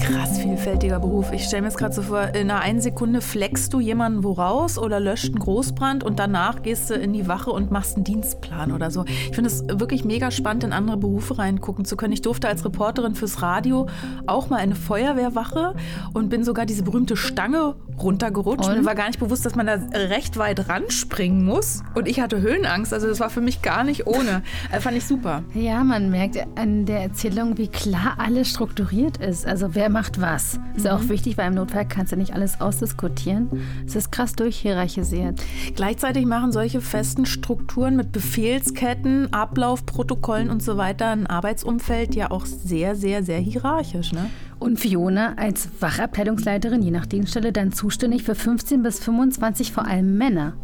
Krass 0.00 0.38
vielfältiger 0.38 1.00
Beruf. 1.00 1.32
Ich 1.32 1.44
stelle 1.44 1.62
mir 1.62 1.68
jetzt 1.68 1.78
gerade 1.78 1.94
so 1.94 2.02
vor, 2.02 2.34
in 2.34 2.50
einer 2.50 2.60
einen 2.60 2.80
Sekunde 2.80 3.20
fleckst 3.20 3.72
du 3.72 3.80
jemanden 3.80 4.22
woraus 4.22 4.76
oder 4.78 5.00
löscht 5.00 5.26
einen 5.26 5.38
Großbrand 5.38 6.04
und 6.04 6.18
danach 6.18 6.62
gehst 6.62 6.90
du 6.90 6.94
in 6.94 7.12
die 7.12 7.26
Wache 7.26 7.50
und 7.50 7.70
machst 7.70 7.96
einen 7.96 8.04
Dienstplan 8.04 8.72
oder 8.72 8.90
so. 8.90 9.04
Ich 9.06 9.34
finde 9.34 9.48
es 9.48 9.64
wirklich 9.66 10.04
mega 10.04 10.30
spannend, 10.30 10.64
in 10.64 10.72
andere 10.72 10.96
Berufe 10.96 11.38
reingucken 11.38 11.84
zu 11.84 11.96
können. 11.96 12.12
Ich 12.12 12.22
durfte 12.22 12.48
als 12.48 12.64
Reporterin 12.64 13.14
fürs 13.14 13.40
Radio 13.40 13.86
auch 14.26 14.50
mal 14.50 14.56
eine 14.56 14.74
Feuerwehrwache 14.74 15.74
und 16.12 16.28
bin 16.28 16.44
sogar 16.44 16.66
diese 16.66 16.82
berühmte 16.82 17.16
Stange 17.16 17.76
runtergerutscht. 18.02 18.68
Und? 18.68 18.78
Mir 18.78 18.84
war 18.84 18.94
gar 18.94 19.06
nicht 19.06 19.18
bewusst, 19.18 19.44
dass 19.46 19.54
man 19.54 19.66
da 19.66 19.74
recht 19.92 20.36
weit 20.36 20.68
ranspringen 20.68 21.44
muss. 21.44 21.82
Und 21.94 22.08
ich 22.08 22.20
hatte 22.20 22.40
Höhenangst. 22.40 22.92
Also 22.92 23.06
das 23.06 23.20
war 23.20 23.30
für 23.30 23.40
mich 23.40 23.62
gar 23.62 23.84
nicht 23.84 24.06
ohne. 24.06 24.42
Das 24.72 24.82
fand 24.84 24.96
ich 24.96 25.06
super. 25.06 25.42
Ja, 25.54 25.84
man 25.84 26.10
merkt 26.10 26.38
an 26.56 26.86
der 26.86 27.00
Erzählung, 27.00 27.58
wie 27.58 27.68
klar 27.68 28.14
alles 28.18 28.48
strukturiert 28.48 29.18
ist. 29.18 29.46
Also 29.46 29.74
wer 29.74 29.88
macht 29.88 30.20
was. 30.20 30.58
Ist 30.76 30.86
ja 30.86 30.96
auch 30.96 31.02
mhm. 31.02 31.08
wichtig, 31.10 31.38
weil 31.38 31.48
im 31.48 31.54
Notfall 31.54 31.86
kannst 31.86 32.12
du 32.12 32.16
nicht 32.16 32.34
alles 32.34 32.60
ausdiskutieren. 32.60 33.48
Es 33.86 33.96
ist 33.96 34.10
krass 34.10 34.34
durchhierarchisiert. 34.34 35.40
Gleichzeitig 35.74 36.26
machen 36.26 36.52
solche 36.52 36.80
festen 36.80 37.26
Strukturen 37.26 37.96
mit 37.96 38.12
Befehlsketten, 38.12 39.32
Ablaufprotokollen 39.32 40.50
und 40.50 40.62
so 40.62 40.76
weiter 40.76 41.10
ein 41.10 41.26
Arbeitsumfeld 41.26 42.14
ja 42.14 42.30
auch 42.30 42.46
sehr, 42.46 42.96
sehr, 42.96 43.22
sehr 43.22 43.38
hierarchisch. 43.38 44.12
Ne? 44.12 44.30
Und 44.64 44.80
Fiona 44.80 45.34
als 45.36 45.68
Wachabteilungsleiterin, 45.80 46.80
je 46.80 46.90
nach 46.90 47.04
Dienststelle, 47.04 47.52
dann 47.52 47.70
zuständig 47.70 48.22
für 48.22 48.34
15 48.34 48.82
bis 48.82 48.98
25 48.98 49.72
vor 49.72 49.86
allem 49.86 50.16
Männer. 50.16 50.54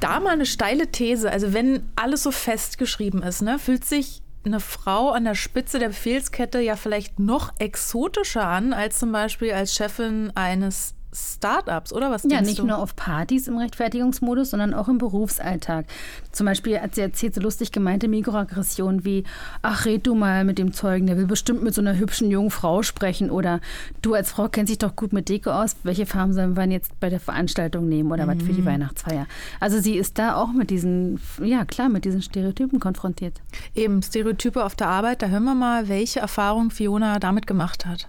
Da 0.00 0.18
mal 0.18 0.30
eine 0.30 0.44
steile 0.44 0.88
These. 0.88 1.30
Also 1.30 1.52
wenn 1.52 1.84
alles 1.94 2.24
so 2.24 2.32
festgeschrieben 2.32 3.22
ist, 3.22 3.40
ne, 3.40 3.60
fühlt 3.60 3.84
sich 3.84 4.22
eine 4.44 4.58
Frau 4.58 5.10
an 5.10 5.22
der 5.22 5.36
Spitze 5.36 5.78
der 5.78 5.86
Befehlskette 5.86 6.58
ja 6.58 6.74
vielleicht 6.74 7.20
noch 7.20 7.52
exotischer 7.60 8.44
an, 8.44 8.72
als 8.72 8.98
zum 8.98 9.12
Beispiel 9.12 9.52
als 9.52 9.72
Chefin 9.72 10.32
eines 10.34 10.94
Startups, 11.14 11.92
oder 11.92 12.10
was? 12.10 12.24
Ja, 12.24 12.40
nicht 12.40 12.58
du? 12.58 12.64
nur 12.64 12.78
auf 12.78 12.96
Partys 12.96 13.46
im 13.46 13.58
Rechtfertigungsmodus, 13.58 14.50
sondern 14.50 14.72
auch 14.72 14.88
im 14.88 14.98
Berufsalltag. 14.98 15.84
Zum 16.30 16.46
Beispiel 16.46 16.80
hat 16.80 16.94
sie 16.94 17.02
erzählt, 17.02 17.34
so 17.34 17.40
lustig 17.40 17.70
gemeinte 17.70 18.08
Mikroaggressionen 18.08 19.04
wie, 19.04 19.24
ach, 19.60 19.84
red 19.84 20.06
du 20.06 20.14
mal 20.14 20.44
mit 20.44 20.58
dem 20.58 20.72
Zeugen, 20.72 21.06
der 21.06 21.18
will 21.18 21.26
bestimmt 21.26 21.62
mit 21.62 21.74
so 21.74 21.82
einer 21.82 21.98
hübschen 21.98 22.30
jungen 22.30 22.50
Frau 22.50 22.82
sprechen 22.82 23.30
oder 23.30 23.60
du 24.00 24.14
als 24.14 24.30
Frau 24.30 24.48
kennst 24.48 24.70
dich 24.70 24.78
doch 24.78 24.96
gut 24.96 25.12
mit 25.12 25.28
Deko 25.28 25.50
aus, 25.50 25.76
welche 25.82 26.06
Farben 26.06 26.32
sollen 26.32 26.56
wir 26.56 26.66
jetzt 26.66 26.98
bei 27.00 27.10
der 27.10 27.20
Veranstaltung 27.20 27.88
nehmen 27.88 28.10
oder 28.10 28.24
mhm. 28.24 28.30
was 28.30 28.46
für 28.46 28.52
die 28.52 28.62
mhm. 28.62 28.66
Weihnachtsfeier? 28.66 29.26
Also 29.60 29.80
sie 29.80 29.96
ist 29.96 30.18
da 30.18 30.36
auch 30.36 30.52
mit 30.52 30.70
diesen, 30.70 31.20
ja 31.42 31.64
klar, 31.64 31.88
mit 31.88 32.04
diesen 32.04 32.22
Stereotypen 32.22 32.80
konfrontiert. 32.80 33.40
Eben, 33.74 34.02
Stereotype 34.02 34.64
auf 34.64 34.74
der 34.74 34.88
Arbeit, 34.88 35.22
da 35.22 35.26
hören 35.26 35.44
wir 35.44 35.54
mal, 35.54 35.88
welche 35.88 36.20
Erfahrung 36.20 36.70
Fiona 36.70 37.18
damit 37.18 37.46
gemacht 37.46 37.84
hat. 37.84 38.08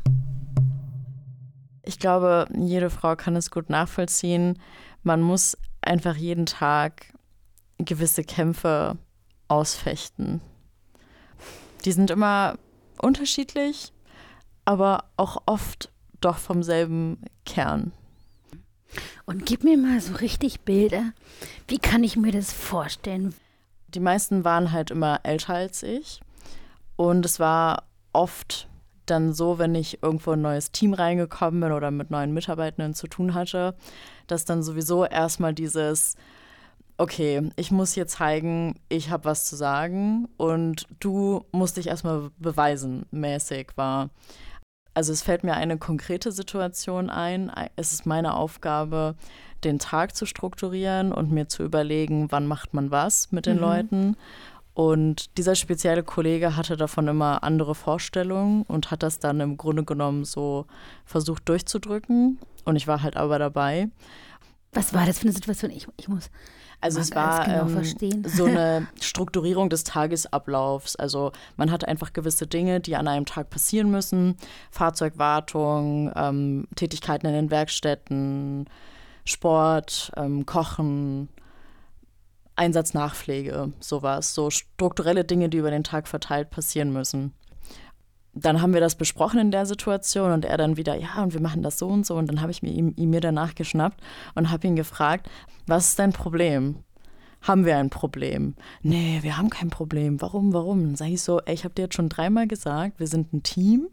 Ich 1.84 2.00
glaube, 2.00 2.48
jede 2.58 2.89
Frau 2.89 3.15
kann 3.15 3.36
es 3.36 3.52
gut 3.52 3.69
nachvollziehen. 3.69 4.60
Man 5.04 5.22
muss 5.22 5.58
einfach 5.82 6.15
jeden 6.15 6.46
Tag 6.46 7.13
gewisse 7.78 8.24
Kämpfe 8.24 8.98
ausfechten. 9.50 10.41
Die 11.84 11.91
sind 11.91 12.10
immer 12.10 12.58
unterschiedlich, 13.02 13.91
aber 14.63 15.06
auch 15.17 15.43
oft 15.46 15.91
doch 16.22 16.38
vom 16.38 16.63
selben 16.63 17.22
Kern. 17.46 17.91
Und 19.26 19.46
gib 19.46 19.63
mir 19.63 19.78
mal 19.78 20.00
so 20.00 20.15
richtig 20.15 20.62
Bilder. 20.62 21.12
Wie 21.67 21.80
kann 21.80 22.04
ich 22.04 22.15
mir 22.15 22.32
das 22.32 22.54
vorstellen? 22.54 23.36
Die 23.89 24.00
meisten 24.00 24.46
waren 24.46 24.72
halt 24.72 24.91
immer 24.91 25.19
älter 25.24 25.56
als 25.56 25.84
ich. 25.84 26.22
Und 26.96 27.26
es 27.26 27.39
war 27.39 27.84
oft 28.13 28.69
dann 29.06 29.34
so, 29.34 29.60
wenn 29.60 29.76
ich 29.76 30.02
irgendwo 30.02 30.32
ein 30.32 30.42
neues 30.42 30.72
Team 30.72 30.94
reingekommen 30.94 31.62
bin 31.62 31.72
oder 31.72 31.92
mit 31.92 32.12
neuen 32.12 32.34
Mitarbeitenden 32.34 32.94
zu 32.94 33.08
tun 33.08 33.34
hatte, 33.34 33.76
dass 34.28 34.46
dann 34.46 34.63
sowieso 34.63 35.06
erstmal 35.06 35.54
dieses, 35.54 36.16
okay, 36.98 37.50
ich 37.56 37.72
muss 37.72 37.94
hier 37.94 38.08
zeigen, 38.08 38.80
ich 38.89 39.10
habe 39.10 39.26
was 39.26 39.46
zu 39.46 39.56
sagen 39.56 40.28
und 40.38 40.88
du 41.00 41.46
musst 41.52 41.78
dich 41.78 41.88
erstmal 41.88 42.30
beweisen, 42.38 43.06
mäßig 43.12 43.72
war. 43.76 44.10
Also 44.94 45.12
es 45.12 45.24
fällt 45.24 45.44
mir 45.44 45.56
eine 45.56 45.78
konkrete 45.78 46.32
Situation 46.32 47.10
ein. 47.10 47.52
Es 47.76 47.94
ist 47.94 48.06
meine 48.06 48.36
Aufgabe, 48.36 49.16
den 49.63 49.80
Tag 49.80 50.16
zu 50.16 50.26
strukturieren 50.26 51.12
und 51.12 51.32
mir 51.32 51.48
zu 51.48 51.63
überlegen, 51.63 52.32
wann 52.32 52.46
macht 52.46 52.74
man 52.74 52.92
was 52.92 53.32
mit 53.32 53.46
den 53.46 53.56
mhm. 53.56 53.62
Leuten. 53.62 54.18
Und 54.73 55.38
dieser 55.38 55.55
spezielle 55.55 56.03
Kollege 56.03 56.55
hatte 56.55 56.77
davon 56.77 57.07
immer 57.07 57.43
andere 57.43 57.75
Vorstellungen 57.75 58.63
und 58.63 58.89
hat 58.89 59.03
das 59.03 59.19
dann 59.19 59.39
im 59.39 59.57
Grunde 59.57 59.83
genommen 59.83 60.25
so 60.25 60.65
versucht 61.05 61.47
durchzudrücken. 61.47 62.39
Und 62.65 62.75
ich 62.75 62.88
war 62.88 63.03
halt 63.03 63.15
aber 63.15 63.38
dabei. 63.38 63.89
Was 64.71 64.93
war 64.93 65.05
das 65.05 65.19
für 65.19 65.25
eine 65.25 65.33
Situation? 65.33 65.69
Ich, 65.69 65.88
ich 65.97 66.07
muss. 66.07 66.31
Also 66.81 66.99
es 66.99 67.15
war 67.15 67.45
genau 67.45 67.67
ähm, 67.69 68.23
so 68.25 68.43
eine 68.43 68.88
Strukturierung 69.01 69.69
des 69.69 69.86
Tagesablaufs. 69.86 70.97
Also 70.97 71.31
man 71.55 71.71
hatte 71.71 71.88
einfach 71.88 72.12
gewisse 72.12 72.45
Dinge, 72.45 72.81
die 72.81 72.97
an 72.97 73.07
einem 73.07 73.25
Tag 73.25 73.49
passieren 73.49 73.89
müssen. 73.89 74.36
Fahrzeugwartung, 74.69 76.12
ähm, 76.15 76.67
Tätigkeiten 76.75 77.27
in 77.27 77.33
den 77.33 77.51
Werkstätten, 77.51 78.65
Sport, 79.23 80.12
ähm, 80.17 80.45
Kochen, 80.45 81.29
Einsatznachpflege, 82.56 83.74
sowas, 83.80 84.34
so 84.34 84.50
strukturelle 84.50 85.24
Dinge, 85.24 85.50
die 85.50 85.58
über 85.58 85.72
den 85.72 85.84
Tag 85.84 86.08
verteilt 86.08 86.50
passieren 86.50 86.94
müssen. 86.94 87.34
Dann 88.36 88.62
haben 88.62 88.74
wir 88.74 88.82
das 88.82 88.96
besprochen 88.96 89.39
in 89.39 89.52
der 89.52 89.66
Situation 89.66 90.32
und 90.32 90.46
er 90.46 90.58
dann 90.58 90.78
wieder, 90.78 90.96
ja, 90.96 91.22
und 91.22 91.34
wir 91.34 91.42
machen 91.42 91.62
das 91.62 91.78
so 91.78 91.88
und 91.88 92.06
so. 92.06 92.16
Und 92.16 92.28
dann 92.28 92.42
habe 92.42 92.52
ich 92.52 92.63
mir 92.63 92.72
ihm, 92.72 92.94
ihm 92.98 93.12
mir 93.12 93.22
danach 93.22 93.54
geschnappt 93.54 94.02
und 94.34 94.50
habe 94.50 94.68
ihn 94.68 94.76
gefragt, 94.76 95.30
was 95.68 95.89
ist 95.89 96.00
dein 96.00 96.13
Problem? 96.13 96.78
Haben 97.44 97.66
wir 97.66 97.78
ein 97.78 97.89
Problem? 97.89 98.56
Nee, 98.82 99.20
wir 99.22 99.38
haben 99.38 99.50
kein 99.50 99.70
Problem. 99.70 100.22
Warum, 100.22 100.54
warum? 100.54 100.82
Dann 100.82 100.96
sage 100.96 101.12
ich 101.12 101.22
so, 101.22 101.42
ey, 101.42 101.54
ich 101.54 101.66
habe 101.66 101.76
dir 101.76 101.84
jetzt 101.84 101.96
schon 101.96 102.10
dreimal 102.10 102.48
gesagt, 102.48 103.00
wir 103.00 103.08
sind 103.08 103.34
ein 103.34 103.44
Team 103.44 103.89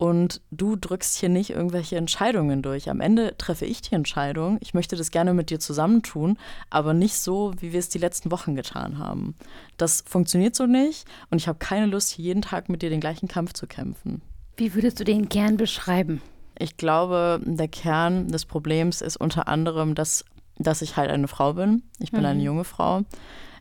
und 0.00 0.40
du 0.50 0.76
drückst 0.76 1.18
hier 1.18 1.28
nicht 1.28 1.50
irgendwelche 1.50 1.98
Entscheidungen 1.98 2.62
durch. 2.62 2.88
Am 2.88 3.02
Ende 3.02 3.36
treffe 3.36 3.66
ich 3.66 3.82
die 3.82 3.94
Entscheidung. 3.94 4.56
Ich 4.62 4.72
möchte 4.72 4.96
das 4.96 5.10
gerne 5.10 5.34
mit 5.34 5.50
dir 5.50 5.60
zusammentun, 5.60 6.38
aber 6.70 6.94
nicht 6.94 7.16
so, 7.16 7.52
wie 7.60 7.74
wir 7.74 7.78
es 7.80 7.90
die 7.90 7.98
letzten 7.98 8.30
Wochen 8.30 8.54
getan 8.54 8.96
haben. 8.96 9.34
Das 9.76 10.02
funktioniert 10.06 10.56
so 10.56 10.64
nicht 10.64 11.06
und 11.30 11.36
ich 11.36 11.48
habe 11.48 11.58
keine 11.58 11.84
Lust, 11.84 12.12
hier 12.12 12.24
jeden 12.24 12.40
Tag 12.40 12.70
mit 12.70 12.80
dir 12.80 12.88
den 12.88 13.00
gleichen 13.00 13.28
Kampf 13.28 13.52
zu 13.52 13.66
kämpfen. 13.66 14.22
Wie 14.56 14.72
würdest 14.72 14.98
du 15.00 15.04
den 15.04 15.28
Kern 15.28 15.58
beschreiben? 15.58 16.22
Ich 16.58 16.78
glaube, 16.78 17.38
der 17.44 17.68
Kern 17.68 18.28
des 18.28 18.46
Problems 18.46 19.02
ist 19.02 19.18
unter 19.18 19.48
anderem, 19.48 19.94
dass, 19.94 20.24
dass 20.56 20.80
ich 20.80 20.96
halt 20.96 21.10
eine 21.10 21.28
Frau 21.28 21.52
bin. 21.52 21.82
Ich 21.98 22.10
bin 22.10 22.20
mhm. 22.20 22.26
eine 22.26 22.42
junge 22.42 22.64
Frau. 22.64 23.02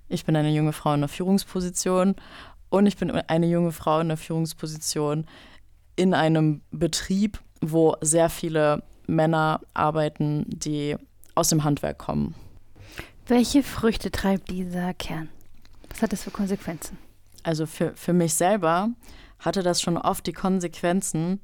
Ich 0.08 0.23
bin 0.23 0.38
eine 0.38 0.52
junge 0.52 0.71
Frau 0.71 0.91
in 0.91 1.02
einer 1.02 1.10
Führungsposition 1.10 2.15
und 2.69 2.86
ich 2.86 2.95
bin 2.95 3.12
eine 3.12 3.47
junge 3.47 3.73
Frau 3.73 3.95
in 3.95 4.08
einer 4.08 4.17
Führungsposition, 4.17 5.25
in 5.99 6.13
einem 6.13 6.62
Betrieb, 6.71 7.41
wo 7.59 7.97
sehr 7.99 8.29
viele 8.29 8.83
Männer 9.05 9.59
arbeiten, 9.73 10.45
die 10.47 10.95
aus 11.35 11.49
dem 11.49 11.65
Handwerk 11.65 11.97
kommen. 11.97 12.35
Welche 13.27 13.63
Früchte 13.63 14.09
treibt 14.09 14.49
dieser 14.49 14.93
Kern? 14.93 15.27
Was 15.89 16.01
hat 16.01 16.13
das 16.13 16.23
für 16.23 16.31
Konsequenzen? 16.31 16.97
Also 17.43 17.65
für, 17.65 17.91
für 17.97 18.13
mich 18.13 18.33
selber 18.33 18.91
hatte 19.39 19.62
das 19.62 19.81
schon 19.81 19.97
oft 19.97 20.25
die 20.25 20.31
Konsequenzen, 20.31 21.41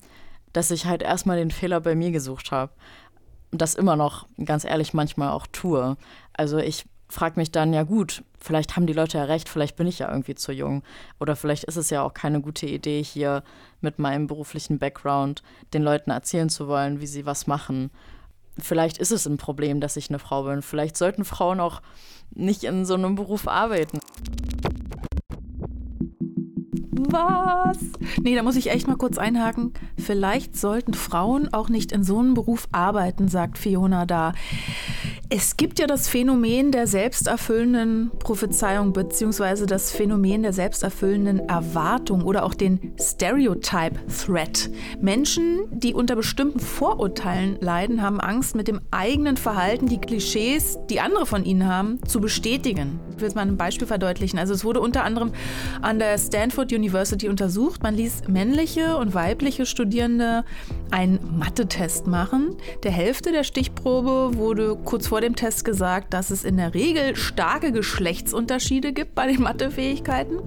dass 0.54 0.72
ich 0.72 0.86
halt 0.86 1.04
erstmal 1.04 1.36
den 1.36 1.52
Fehler 1.52 1.82
bei 1.82 1.94
mir 1.94 2.12
gesucht 2.12 2.52
habe. 2.54 2.72
Und 3.52 3.62
das 3.62 3.76
immer 3.76 3.98
noch, 3.98 4.26
ganz 4.46 4.64
ehrlich, 4.64 4.94
manchmal 4.94 5.32
auch 5.32 5.48
tue. 5.48 5.98
Also 6.32 6.60
ich 6.60 6.86
frage 7.10 7.38
mich 7.42 7.52
dann, 7.52 7.74
ja 7.74 7.84
gut, 7.84 8.24
vielleicht 8.46 8.76
haben 8.76 8.88
die 8.88 8.94
Leute 8.94 9.18
ja 9.18 9.26
recht, 9.26 9.50
vielleicht 9.50 9.76
bin 9.76 9.88
ich 9.88 10.00
ja 10.00 10.10
irgendwie 10.10 10.36
zu 10.36 10.52
jung. 10.52 10.84
Oder 11.20 11.36
vielleicht 11.36 11.66
ist 11.66 11.78
es 11.78 11.90
ja 11.90 12.04
auch 12.04 12.14
keine 12.14 12.42
gute 12.42 12.68
Idee, 12.68 13.04
hier 13.04 13.44
mit 13.82 14.00
meinem 14.00 14.28
beruflichen 14.28 14.80
Background 14.80 15.44
den 15.74 15.84
Leuten 15.84 16.12
erzählen 16.12 16.50
zu 16.50 16.68
wollen, 16.68 17.02
wie 17.02 17.08
sie 17.08 17.26
was 17.26 17.48
machen. 17.48 17.92
vielleicht 18.58 19.00
ist 19.00 19.12
es 19.12 19.26
ein 19.26 19.36
Problem, 19.36 19.82
dass 19.82 19.98
ich 19.98 20.10
eine 20.10 20.20
Frau 20.20 20.44
bin. 20.44 20.62
Vielleicht 20.62 20.96
sollten 20.96 21.26
Frauen 21.26 21.60
auch 21.60 21.82
nicht 22.34 22.64
in 22.64 22.86
so 22.86 22.94
einem 22.94 23.16
Beruf 23.16 23.50
arbeiten. 23.50 24.00
Was? 27.12 27.78
Nee, 28.22 28.36
da 28.36 28.44
muss 28.44 28.56
ich 28.56 28.72
echt 28.72 28.88
mal 28.88 28.96
kurz 28.96 29.18
einhaken. 29.18 29.74
Vielleicht 29.98 30.56
sollten 30.56 30.94
Frauen 30.94 31.54
auch 31.54 31.70
nicht 31.70 31.92
in 31.92 32.04
so 32.04 32.20
einem 32.20 32.34
Beruf 32.34 32.68
arbeiten, 32.72 33.28
sagt 33.28 33.58
Fiona 33.58 34.06
da. 34.06 34.34
Es 35.38 35.58
gibt 35.58 35.80
ja 35.80 35.86
das 35.86 36.08
Phänomen 36.08 36.72
der 36.72 36.88
selbsterfüllenden 36.88 38.10
Prophezeiung 38.20 38.94
beziehungsweise 38.94 39.66
das 39.66 39.92
Phänomen 39.92 40.44
der 40.44 40.54
selbsterfüllenden 40.54 41.50
Erwartung 41.50 42.24
oder 42.24 42.46
auch 42.46 42.54
den 42.54 42.94
Stereotype 42.98 44.00
Threat. 44.08 44.70
Menschen, 45.02 45.68
die 45.72 45.94
unter 45.94 46.16
bestimmten 46.16 46.62
Vorurteilen 46.62 47.58
leiden, 47.60 48.02
haben 48.02 48.22
Angst, 48.22 48.56
mit 48.56 48.70
dem 48.70 48.80
eigenen 48.92 49.36
Verhalten 49.36 49.88
die 49.88 50.00
Klischees, 50.00 50.78
die 50.90 51.02
andere 51.02 51.26
von 51.26 51.44
ihnen 51.44 51.68
haben, 51.68 52.00
zu 52.08 52.22
bestätigen. 52.22 53.02
Ich 53.14 53.20
will 53.20 53.28
es 53.28 53.36
mal 53.36 53.42
ein 53.42 53.58
Beispiel 53.58 53.88
verdeutlichen. 53.88 54.40
Also 54.40 54.54
es 54.54 54.64
wurde 54.64 54.80
unter 54.80 55.04
anderem 55.04 55.34
an 55.82 56.00
der 56.00 56.18
Stanford 56.18 56.72
University 56.72 57.28
untersucht. 57.28 57.84
Man 57.84 57.96
ließ 57.96 58.30
männliche 58.30 58.96
und 58.96 59.14
weibliche 59.14 59.66
Studierende 59.66 60.46
einen 60.96 61.38
Mathe-Test 61.38 62.08
machen. 62.08 62.56
Der 62.84 62.92
Hälfte 62.92 63.34
der 63.34 63.44
Stichprobe 63.44 64.38
wurde 64.38 64.78
kurz 64.78 65.08
vor 65.08 65.20
dem 65.20 65.36
Test 65.36 65.66
gesagt, 65.66 66.14
dass 66.14 66.30
es 66.30 66.46
in 66.46 66.56
der 66.56 66.74
Regel 66.74 67.18
starke 67.18 67.74
Geschlechtsunterschiede 67.74 68.94
gibt 68.94 69.14
bei 69.14 69.28
den 69.28 69.42
Mathefähigkeiten. 69.42 70.40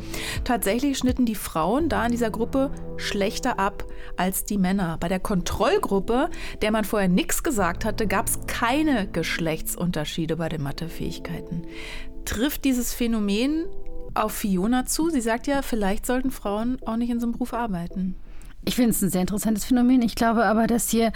Tatsächlich 0.45 0.97
schnitten 0.97 1.27
die 1.27 1.35
Frauen 1.35 1.91
da 1.91 2.07
in 2.07 2.13
dieser 2.13 2.31
Gruppe 2.31 2.71
schlechter 2.97 3.59
ab 3.59 3.85
als 4.17 4.45
die 4.45 4.57
Männer. 4.57 4.97
Bei 4.99 5.09
der 5.09 5.21
Kontrollgruppe, 5.21 6.31
der 6.63 6.73
man 6.73 6.85
vorher 6.85 7.11
nichts 7.11 7.43
gesagt 7.43 7.85
hatte, 7.85 8.07
gab 8.07 8.29
es 8.29 8.41
keine 8.47 9.07
Geschlechtsunterschiede 9.07 10.37
bei 10.37 10.49
den 10.49 10.63
Mathefähigkeiten. 10.63 11.67
Trifft 12.25 12.65
dieses 12.65 12.95
Phänomen 12.95 13.67
auf 14.15 14.33
Fiona 14.33 14.87
zu? 14.87 15.11
Sie 15.11 15.21
sagt 15.21 15.47
ja, 15.47 15.61
vielleicht 15.61 16.07
sollten 16.07 16.31
Frauen 16.31 16.79
auch 16.87 16.97
nicht 16.97 17.11
in 17.11 17.21
so 17.21 17.27
einem 17.27 17.33
Beruf 17.33 17.53
arbeiten. 17.53 18.17
Ich 18.65 18.75
finde 18.75 18.91
es 18.91 19.01
ein 19.01 19.11
sehr 19.11 19.23
interessantes 19.23 19.65
Phänomen. 19.65 20.03
Ich 20.03 20.15
glaube 20.15 20.45
aber, 20.45 20.67
dass 20.67 20.91
hier 20.91 21.13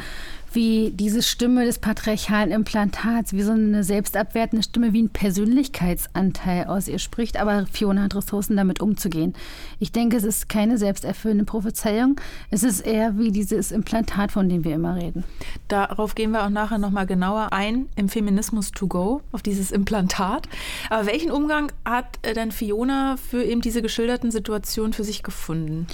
wie 0.54 0.90
diese 0.90 1.22
Stimme 1.22 1.64
des 1.64 1.78
patriarchalen 1.78 2.50
Implantats, 2.50 3.32
wie 3.32 3.42
so 3.42 3.52
eine 3.52 3.84
selbstabwertende 3.84 4.62
Stimme, 4.62 4.92
wie 4.92 5.02
ein 5.02 5.10
Persönlichkeitsanteil 5.10 6.66
aus 6.66 6.88
ihr 6.88 6.98
spricht. 6.98 7.38
Aber 7.38 7.66
Fiona 7.66 8.02
hat 8.02 8.14
Ressourcen, 8.14 8.56
damit 8.56 8.80
umzugehen. 8.80 9.34
Ich 9.78 9.92
denke, 9.92 10.16
es 10.16 10.24
ist 10.24 10.48
keine 10.48 10.78
selbsterfüllende 10.78 11.44
Prophezeiung. 11.44 12.20
Es 12.50 12.62
ist 12.62 12.80
eher 12.80 13.18
wie 13.18 13.30
dieses 13.30 13.72
Implantat, 13.72 14.32
von 14.32 14.48
dem 14.48 14.64
wir 14.64 14.74
immer 14.74 14.96
reden. 14.96 15.24
Darauf 15.68 16.14
gehen 16.14 16.32
wir 16.32 16.44
auch 16.44 16.50
nachher 16.50 16.78
nochmal 16.78 17.06
genauer 17.06 17.52
ein 17.52 17.88
im 17.96 18.08
Feminismus 18.08 18.72
to 18.72 18.86
go, 18.86 19.22
auf 19.32 19.42
dieses 19.42 19.72
Implantat. 19.72 20.48
Aber 20.90 21.06
welchen 21.06 21.30
Umgang 21.30 21.72
hat 21.84 22.18
denn 22.36 22.52
Fiona 22.52 23.16
für 23.16 23.42
eben 23.42 23.60
diese 23.60 23.82
geschilderten 23.82 24.30
Situationen 24.30 24.92
für 24.92 25.04
sich 25.04 25.22
gefunden? 25.22 25.86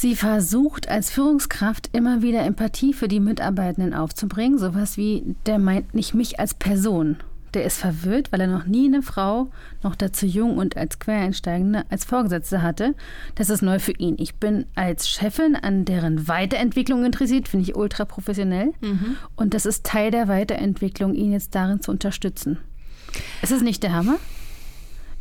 Sie 0.00 0.16
versucht 0.16 0.88
als 0.88 1.10
Führungskraft 1.10 1.90
immer 1.92 2.22
wieder 2.22 2.42
Empathie 2.42 2.94
für 2.94 3.06
die 3.06 3.20
Mitarbeitenden 3.20 3.92
aufzubringen. 3.92 4.58
Sowas 4.58 4.96
wie, 4.96 5.36
der 5.44 5.58
meint 5.58 5.94
nicht 5.94 6.14
mich 6.14 6.40
als 6.40 6.54
Person. 6.54 7.18
Der 7.52 7.64
ist 7.64 7.76
verwirrt, 7.76 8.32
weil 8.32 8.40
er 8.40 8.46
noch 8.46 8.64
nie 8.64 8.86
eine 8.86 9.02
Frau, 9.02 9.50
noch 9.82 9.94
dazu 9.94 10.24
jung 10.24 10.56
und 10.56 10.74
als 10.78 11.00
Quereinsteigende, 11.00 11.84
als 11.90 12.06
Vorgesetzte 12.06 12.62
hatte. 12.62 12.94
Das 13.34 13.50
ist 13.50 13.60
neu 13.60 13.78
für 13.78 13.92
ihn. 13.92 14.14
Ich 14.18 14.36
bin 14.36 14.64
als 14.74 15.06
Chefin 15.06 15.54
an 15.54 15.84
deren 15.84 16.26
Weiterentwicklung 16.28 17.04
interessiert, 17.04 17.46
finde 17.46 17.68
ich 17.68 17.76
ultra 17.76 18.06
professionell. 18.06 18.72
Mhm. 18.80 19.18
Und 19.36 19.52
das 19.52 19.66
ist 19.66 19.84
Teil 19.84 20.10
der 20.10 20.28
Weiterentwicklung, 20.28 21.12
ihn 21.12 21.32
jetzt 21.32 21.54
darin 21.54 21.82
zu 21.82 21.90
unterstützen. 21.90 22.56
Ist 23.42 23.52
es 23.52 23.60
nicht 23.60 23.82
der 23.82 23.92
Hammer? 23.92 24.16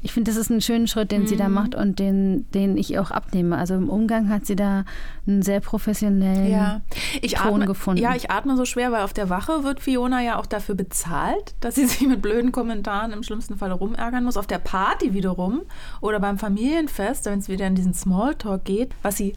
Ich 0.02 0.14
finde, 0.14 0.32
das 0.32 0.38
ist 0.38 0.50
ein 0.50 0.62
schöner 0.62 0.88
Schritt, 0.88 1.12
den 1.12 1.24
mhm. 1.24 1.28
sie 1.28 1.36
da 1.36 1.50
mhm. 1.50 1.54
macht 1.56 1.76
und 1.76 2.00
den, 2.00 2.50
den 2.52 2.78
ich 2.78 2.98
auch 3.00 3.12
abnehme. 3.12 3.58
Also 3.58 3.76
im 3.76 3.90
Umgang 3.90 4.30
hat 4.30 4.46
sie 4.46 4.56
da 4.56 4.86
einen 5.28 5.42
sehr 5.42 5.60
professionellen 5.60 6.50
ja. 6.50 6.82
Ton 7.22 7.56
atme, 7.56 7.66
gefunden. 7.66 8.02
Ja, 8.02 8.16
ich 8.16 8.32
atme 8.32 8.56
so 8.56 8.64
schwer, 8.64 8.92
weil 8.94 9.04
auf 9.04 9.12
der 9.12 9.30
Wache 9.30 9.64
wird 9.64 9.82
Fiona 9.82 10.22
ja 10.22 10.38
auch 10.38 10.46
dafür 10.46 10.76
bezahlt, 10.76 11.54
dass 11.60 11.76
sie 11.76 11.86
sich 11.88 12.08
mit 12.08 12.22
blöden 12.22 12.52
Kommentaren 12.52 13.12
im 13.12 13.24
schlimmsten 13.24 13.58
Fall 13.58 13.72
rumärgern 13.72 14.24
muss. 14.24 14.38
Auf 14.38 14.48
der 14.48 14.60
Party 14.60 15.14
wiederum 15.14 15.62
oder 16.00 16.20
beim 16.20 16.38
Familienfest, 16.38 17.26
wenn 17.26 17.40
es 17.40 17.50
wieder 17.50 17.68
in 17.68 17.76
diesen 17.76 17.94
Smalltalk 17.94 18.64
geht, 18.64 18.92
was 19.02 19.18
sie 19.18 19.34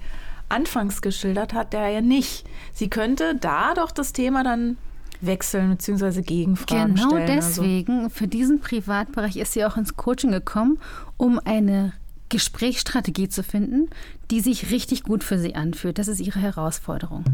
anfangs 0.48 1.02
geschildert 1.02 1.54
hat, 1.54 1.72
der 1.72 1.88
ja 1.88 2.00
nicht. 2.00 2.46
Sie 2.72 2.88
könnte 2.88 3.34
da 3.34 3.74
doch 3.74 3.90
das 3.90 4.12
Thema 4.12 4.44
dann 4.44 4.76
wechseln 5.24 5.70
bzw. 5.70 6.22
Gegenfragen 6.22 6.94
genau 6.94 7.08
stellen. 7.08 7.26
Genau 7.26 7.36
deswegen, 7.36 7.98
also. 8.04 8.08
für 8.10 8.28
diesen 8.28 8.60
Privatbereich 8.60 9.36
ist 9.36 9.52
sie 9.52 9.64
auch 9.64 9.76
ins 9.76 9.96
Coaching 9.96 10.32
gekommen, 10.32 10.78
um 11.16 11.38
eine 11.44 11.92
Gesprächsstrategie 12.28 13.28
zu 13.28 13.42
finden, 13.42 13.90
die 14.30 14.40
sich 14.40 14.70
richtig 14.70 15.02
gut 15.02 15.22
für 15.22 15.38
sie 15.38 15.54
anfühlt. 15.54 15.98
Das 15.98 16.08
ist 16.08 16.20
ihre 16.20 16.40
Herausforderung. 16.40 17.24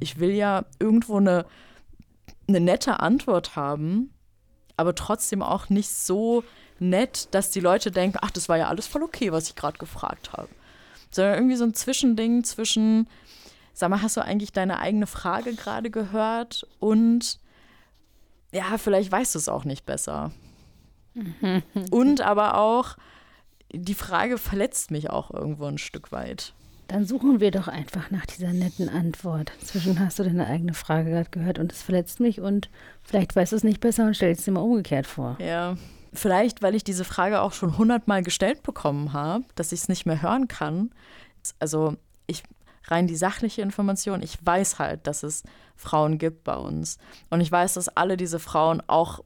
Ich 0.00 0.18
will 0.18 0.30
ja 0.30 0.64
irgendwo 0.78 1.18
eine, 1.18 1.44
eine 2.48 2.60
nette 2.60 3.00
Antwort 3.00 3.56
haben, 3.56 4.10
aber 4.76 4.94
trotzdem 4.94 5.42
auch 5.42 5.68
nicht 5.68 5.90
so 5.90 6.44
nett, 6.78 7.28
dass 7.32 7.50
die 7.50 7.60
Leute 7.60 7.90
denken, 7.90 8.18
ach, 8.20 8.30
das 8.30 8.48
war 8.48 8.56
ja 8.56 8.68
alles 8.68 8.86
voll 8.86 9.02
okay, 9.02 9.32
was 9.32 9.48
ich 9.48 9.54
gerade 9.54 9.78
gefragt 9.78 10.32
habe. 10.32 10.48
Sondern 11.10 11.34
irgendwie 11.34 11.56
so 11.56 11.64
ein 11.64 11.74
Zwischending 11.74 12.42
zwischen, 12.42 13.06
Sag 13.74 13.90
mal, 13.90 14.02
hast 14.02 14.16
du 14.16 14.24
eigentlich 14.24 14.52
deine 14.52 14.78
eigene 14.78 15.06
Frage 15.06 15.54
gerade 15.54 15.90
gehört? 15.90 16.66
Und 16.78 17.40
ja, 18.52 18.78
vielleicht 18.78 19.10
weißt 19.10 19.34
du 19.34 19.38
es 19.38 19.48
auch 19.48 19.64
nicht 19.64 19.84
besser. 19.84 20.30
Und 21.90 22.20
aber 22.20 22.56
auch, 22.58 22.96
die 23.72 23.94
Frage 23.94 24.38
verletzt 24.38 24.90
mich 24.90 25.10
auch 25.10 25.32
irgendwo 25.32 25.66
ein 25.66 25.78
Stück 25.78 26.12
weit. 26.12 26.54
Dann 26.86 27.06
suchen 27.06 27.40
wir 27.40 27.50
doch 27.50 27.66
einfach 27.66 28.10
nach 28.10 28.26
dieser 28.26 28.52
netten 28.52 28.88
Antwort. 28.88 29.52
Zwischen 29.64 29.98
hast 29.98 30.18
du 30.18 30.22
deine 30.22 30.46
eigene 30.46 30.74
Frage 30.74 31.10
gerade 31.10 31.30
gehört 31.30 31.58
und 31.58 31.72
es 31.72 31.82
verletzt 31.82 32.20
mich 32.20 32.40
und 32.40 32.68
vielleicht 33.02 33.34
weißt 33.34 33.52
du 33.52 33.56
es 33.56 33.64
nicht 33.64 33.80
besser 33.80 34.06
und 34.06 34.14
stellst 34.14 34.40
es 34.40 34.44
dir 34.44 34.52
mal 34.52 34.60
umgekehrt 34.60 35.06
vor. 35.06 35.36
Ja, 35.40 35.76
vielleicht, 36.12 36.62
weil 36.62 36.74
ich 36.74 36.84
diese 36.84 37.04
Frage 37.04 37.40
auch 37.40 37.52
schon 37.52 37.78
hundertmal 37.78 38.22
gestellt 38.22 38.62
bekommen 38.62 39.12
habe, 39.12 39.44
dass 39.54 39.72
ich 39.72 39.80
es 39.80 39.88
nicht 39.88 40.06
mehr 40.06 40.22
hören 40.22 40.46
kann. 40.46 40.90
Also 41.58 41.96
ich 42.26 42.42
rein 42.84 43.06
die 43.06 43.16
sachliche 43.16 43.62
Information. 43.62 44.22
Ich 44.22 44.38
weiß 44.44 44.78
halt, 44.78 45.06
dass 45.06 45.22
es 45.22 45.42
Frauen 45.76 46.18
gibt 46.18 46.44
bei 46.44 46.56
uns. 46.56 46.98
Und 47.30 47.40
ich 47.40 47.50
weiß, 47.50 47.74
dass 47.74 47.88
alle 47.88 48.16
diese 48.16 48.38
Frauen 48.38 48.82
auch 48.86 49.20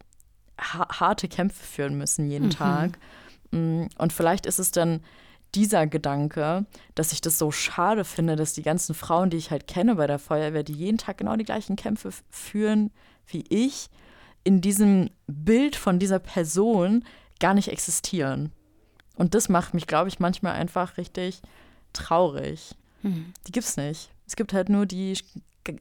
harte 0.58 1.28
Kämpfe 1.28 1.62
führen 1.62 1.96
müssen 1.96 2.30
jeden 2.30 2.46
mhm. 2.46 2.50
Tag. 2.50 2.98
Mm, 3.50 3.84
und 3.96 4.12
vielleicht 4.12 4.46
ist 4.46 4.58
es 4.58 4.70
dann 4.70 5.00
dieser 5.54 5.86
Gedanke, 5.86 6.66
dass 6.94 7.12
ich 7.12 7.20
das 7.20 7.38
so 7.38 7.50
schade 7.50 8.04
finde, 8.04 8.36
dass 8.36 8.52
die 8.52 8.62
ganzen 8.62 8.94
Frauen, 8.94 9.30
die 9.30 9.36
ich 9.36 9.50
halt 9.50 9.66
kenne 9.66 9.94
bei 9.94 10.06
der 10.06 10.18
Feuerwehr, 10.18 10.62
die 10.62 10.74
jeden 10.74 10.98
Tag 10.98 11.18
genau 11.18 11.36
die 11.36 11.44
gleichen 11.44 11.76
Kämpfe 11.76 12.10
führen 12.30 12.90
wie 13.26 13.44
ich, 13.48 13.88
in 14.44 14.60
diesem 14.60 15.10
Bild 15.26 15.76
von 15.76 15.98
dieser 15.98 16.18
Person 16.18 17.04
gar 17.40 17.54
nicht 17.54 17.68
existieren. 17.68 18.52
Und 19.16 19.34
das 19.34 19.48
macht 19.48 19.74
mich, 19.74 19.86
glaube 19.86 20.08
ich, 20.08 20.20
manchmal 20.20 20.54
einfach 20.54 20.96
richtig 20.96 21.42
traurig. 21.92 22.74
Mhm. 23.02 23.32
Die 23.46 23.52
gibt's 23.52 23.76
nicht. 23.76 24.10
Es 24.26 24.36
gibt 24.36 24.52
halt 24.52 24.68
nur 24.68 24.86
die, 24.86 25.18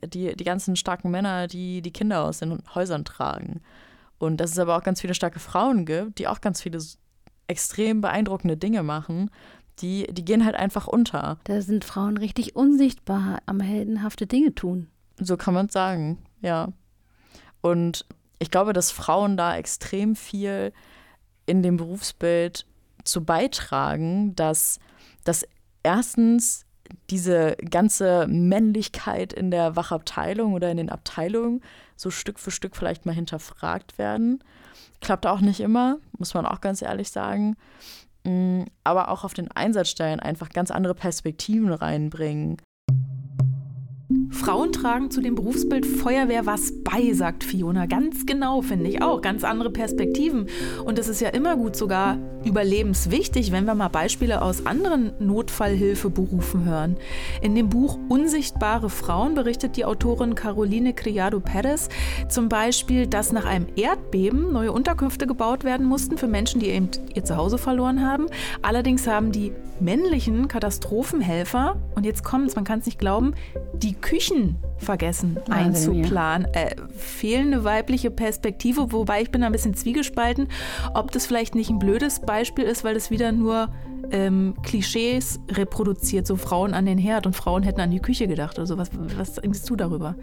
die, 0.06 0.36
die 0.36 0.44
ganzen 0.44 0.76
starken 0.76 1.12
Männer, 1.12 1.48
die 1.48 1.82
die 1.82 1.92
Kinder 1.92 2.24
aus 2.24 2.40
den 2.40 2.62
Häusern 2.74 3.06
tragen. 3.06 3.62
Und 4.20 4.38
dass 4.38 4.52
es 4.52 4.60
aber 4.60 4.78
auch 4.78 4.84
ganz 4.84 5.02
viele 5.02 5.14
starke 5.14 5.40
Frauen 5.40 5.86
gibt, 5.86 6.20
die 6.20 6.28
auch 6.28 6.42
ganz 6.42 6.62
viele 6.62 6.80
extrem 7.48 8.02
beeindruckende 8.02 8.58
Dinge 8.58 8.84
machen, 8.84 9.30
die, 9.80 10.08
die 10.12 10.26
gehen 10.26 10.44
halt 10.44 10.56
einfach 10.56 10.88
unter. 10.88 11.38
Da 11.44 11.62
sind 11.62 11.86
Frauen 11.86 12.18
richtig 12.18 12.56
unsichtbar 12.56 13.40
am 13.46 13.60
heldenhafte 13.60 14.26
Dinge 14.26 14.56
tun. 14.56 14.90
So 15.20 15.38
kann 15.38 15.54
man 15.54 15.68
es 15.68 15.74
sagen, 15.74 16.18
ja. 16.42 16.74
Und 17.62 18.06
ich 18.40 18.52
glaube, 18.52 18.74
dass 18.74 18.92
Frauen 18.92 19.38
da 19.38 19.56
extrem 19.56 20.16
viel 20.16 20.74
in 21.46 21.64
dem 21.64 21.78
Berufsbild 21.78 22.66
zu 23.04 23.24
beitragen, 23.24 24.36
dass, 24.36 24.80
dass 25.24 25.48
erstens 25.84 26.66
diese 27.10 27.56
ganze 27.69 28.28
Männlichkeit 28.28 29.34
in 29.34 29.52
der 29.52 29.76
Wachabteilung 29.76 30.54
oder 30.54 30.69
in 30.71 30.78
den 30.78 30.89
Abteilungen 30.89 31.62
so 31.95 32.12
Stück 32.12 32.39
für 32.39 32.52
Stück 32.52 32.76
vielleicht 32.76 33.06
mal 33.06 33.15
hinterfragt 33.15 33.97
werden. 33.97 34.43
Klappt 35.02 35.26
auch 35.26 35.41
nicht 35.41 35.60
immer, 35.60 35.97
muss 36.17 36.34
man 36.34 36.45
auch 36.45 36.62
ganz 36.62 36.82
ehrlich 36.82 37.12
sagen. 37.12 37.56
Mm, 38.23 38.63
aber 38.84 39.10
auch 39.10 39.23
auf 39.23 39.34
den 39.34 39.52
Einsatzstellen 39.52 40.19
einfach 40.19 40.50
ganz 40.50 40.71
andere 40.71 40.95
Perspektiven 40.95 41.71
reinbringen. 41.71 42.58
Frauen 44.30 44.72
tragen 44.72 45.10
zu 45.12 45.22
dem 45.22 45.36
Berufsbild 45.36 45.86
Feuerwehr 45.86 46.46
was 46.46 46.74
bei, 46.84 47.13
sagt 47.13 47.44
Fiona. 47.44 47.86
Ganz 47.86 48.26
genau, 48.26 48.62
finde 48.62 48.90
ich 48.90 49.02
auch. 49.02 49.22
Ganz 49.22 49.44
andere 49.44 49.72
Perspektiven. 49.72 50.48
Und 50.86 51.00
es 51.00 51.08
ist 51.08 51.22
ja 51.22 51.30
immer 51.30 51.56
gut, 51.56 51.76
sogar 51.76 52.18
überlebenswichtig, 52.44 53.52
wenn 53.52 53.66
wir 53.66 53.76
mal 53.76 53.90
Beispiele 53.90 54.42
aus 54.42 54.66
anderen 54.66 55.12
Notfallhilfeberufen 55.20 56.66
hören. 56.66 56.98
In 57.42 57.56
dem 57.56 57.70
Buch 57.70 58.00
Unsichtbare 58.10 58.90
Frauen 58.90 59.36
berichtet 59.36 59.76
die 59.76 59.86
Autorin 59.86 60.36
Caroline 60.36 60.94
Criado 60.94 61.40
Perez 61.40 61.90
zum 62.30 62.50
Beispiel, 62.50 63.08
dass 63.08 63.32
nach 63.32 63.46
einem 63.46 63.68
Erdbeben 63.76 64.52
neue 64.52 64.72
Unterkünfte 64.72 65.28
gebaut 65.28 65.63
werden 65.63 65.86
mussten 65.86 66.18
für 66.18 66.28
Menschen, 66.28 66.60
die 66.60 66.68
eben 66.68 66.90
ihr 67.13 67.24
Zuhause 67.24 67.58
verloren 67.58 68.06
haben. 68.06 68.28
Allerdings 68.62 69.08
haben 69.08 69.32
die 69.32 69.52
männlichen 69.80 70.48
Katastrophenhelfer, 70.48 71.78
und 71.96 72.06
jetzt 72.06 72.24
kommt 72.24 72.48
es, 72.48 72.56
man 72.56 72.63
kann 72.63 72.80
es 72.80 72.86
nicht 72.86 73.00
glauben, 73.00 73.34
die 73.74 73.94
Küchen 73.94 74.58
vergessen 74.78 75.38
einzuplanen. 75.50 76.48
Äh, 76.54 76.76
fehlende 76.96 77.63
weibliche 77.63 78.12
Perspektive, 78.12 78.92
wobei 78.92 79.22
ich 79.22 79.32
bin 79.32 79.44
ein 79.44 79.52
bisschen 79.52 79.74
zwiegespalten, 79.74 80.48
ob 80.94 81.12
das 81.12 81.26
vielleicht 81.26 81.56
nicht 81.56 81.70
ein 81.70 81.80
blödes 81.80 82.22
Beispiel 82.22 82.66
ist, 82.66 82.84
weil 82.84 82.94
das 82.94 83.12
wieder 83.12 83.32
nur 83.32 83.70
ähm, 84.12 84.56
Klischees 84.63 85.40
reproduziert, 85.50 86.28
so 86.28 86.36
Frauen 86.36 86.74
an 86.74 86.86
den 86.86 86.98
Herd 86.98 87.26
und 87.26 87.36
Frauen 87.36 87.63
hätten 87.63 87.82
an 87.82 87.92
die 87.92 88.00
Küche 88.00 88.28
gedacht 88.28 88.58
oder 88.58 88.68
so. 88.68 88.78
Was, 88.78 88.90
was 89.18 89.36
denkst 89.36 89.63
du 89.63 89.76
darüber? 89.76 90.16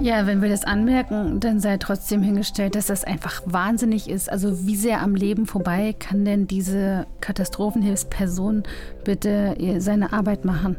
Ja, 0.00 0.26
wenn 0.26 0.42
wir 0.42 0.48
das 0.48 0.64
anmerken, 0.64 1.40
dann 1.40 1.60
sei 1.60 1.76
trotzdem 1.76 2.22
hingestellt, 2.22 2.74
dass 2.74 2.86
das 2.86 3.04
einfach 3.04 3.42
wahnsinnig 3.46 4.08
ist. 4.08 4.30
Also 4.30 4.66
wie 4.66 4.76
sehr 4.76 5.02
am 5.02 5.14
Leben 5.14 5.46
vorbei 5.46 5.94
kann 5.98 6.24
denn 6.24 6.46
diese 6.46 7.06
Katastrophenhilfsperson 7.20 8.62
bitte 9.04 9.56
seine 9.78 10.12
Arbeit 10.12 10.44
machen? 10.44 10.76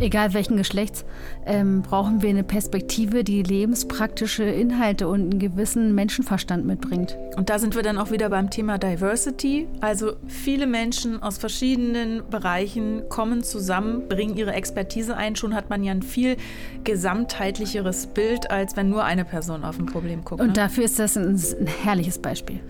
Egal 0.00 0.34
welchen 0.34 0.56
Geschlechts, 0.56 1.04
ähm, 1.46 1.82
brauchen 1.82 2.22
wir 2.22 2.30
eine 2.30 2.44
Perspektive, 2.44 3.24
die 3.24 3.42
lebenspraktische 3.42 4.44
Inhalte 4.44 5.08
und 5.08 5.20
einen 5.20 5.38
gewissen 5.38 5.94
Menschenverstand 5.94 6.64
mitbringt. 6.66 7.16
Und 7.36 7.50
da 7.50 7.58
sind 7.58 7.74
wir 7.74 7.82
dann 7.82 7.98
auch 7.98 8.10
wieder 8.10 8.28
beim 8.28 8.50
Thema 8.50 8.78
Diversity. 8.78 9.68
Also 9.80 10.12
viele 10.26 10.66
Menschen 10.66 11.22
aus 11.22 11.38
verschiedenen 11.38 12.22
Bereichen 12.30 13.08
kommen 13.08 13.42
zusammen, 13.42 14.08
bringen 14.08 14.36
ihre 14.36 14.52
Expertise 14.52 15.16
ein. 15.16 15.36
Schon 15.36 15.54
hat 15.54 15.70
man 15.70 15.82
ja 15.82 15.92
ein 15.92 16.02
viel 16.02 16.36
gesamtheitlicheres 16.84 18.08
Bild, 18.08 18.50
als 18.50 18.76
wenn 18.76 18.90
nur 18.90 19.04
eine 19.04 19.24
Person 19.24 19.64
auf 19.64 19.78
ein 19.78 19.86
Problem 19.86 20.24
guckt. 20.24 20.40
Und 20.40 20.48
ne? 20.48 20.52
dafür 20.52 20.84
ist 20.84 20.98
das 20.98 21.16
ein, 21.16 21.34
ein 21.34 21.66
herrliches 21.66 22.18
Beispiel. 22.18 22.60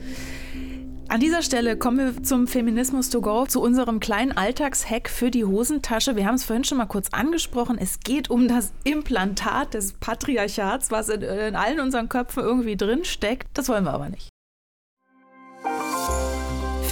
An 1.09 1.21
dieser 1.21 1.43
Stelle 1.43 1.77
kommen 1.77 1.99
wir 1.99 2.23
zum 2.23 2.47
Feminismus 2.47 3.11
to 3.11 3.21
go, 3.21 3.45
zu 3.47 3.61
unserem 3.61 4.01
kleinen 4.01 4.33
Alltagshack 4.33 5.11
für 5.11 5.31
die 5.31 5.45
Hosentasche. 5.45 6.17
Wir 6.17 6.27
haben 6.27 6.37
es 6.37 6.45
vorhin 6.45 6.65
schon 6.65 6.79
mal 6.79 6.87
kurz 6.87 7.09
angesprochen. 7.12 7.77
Es 7.79 8.01
geht 8.01 8.31
um 8.31 8.49
das 8.49 8.73
Implantat 8.85 9.75
des 9.75 9.93
Patriarchats, 9.95 10.91
was 10.91 11.09
in, 11.11 11.23
in 11.23 11.55
allen 11.55 11.81
unseren 11.81 12.09
Köpfen 12.09 12.43
irgendwie 12.43 12.77
drin 12.77 13.05
steckt. 13.05 13.49
Das 13.55 13.69
wollen 13.69 13.85
wir 13.85 13.93
aber 13.93 14.09
nicht. 14.09 14.31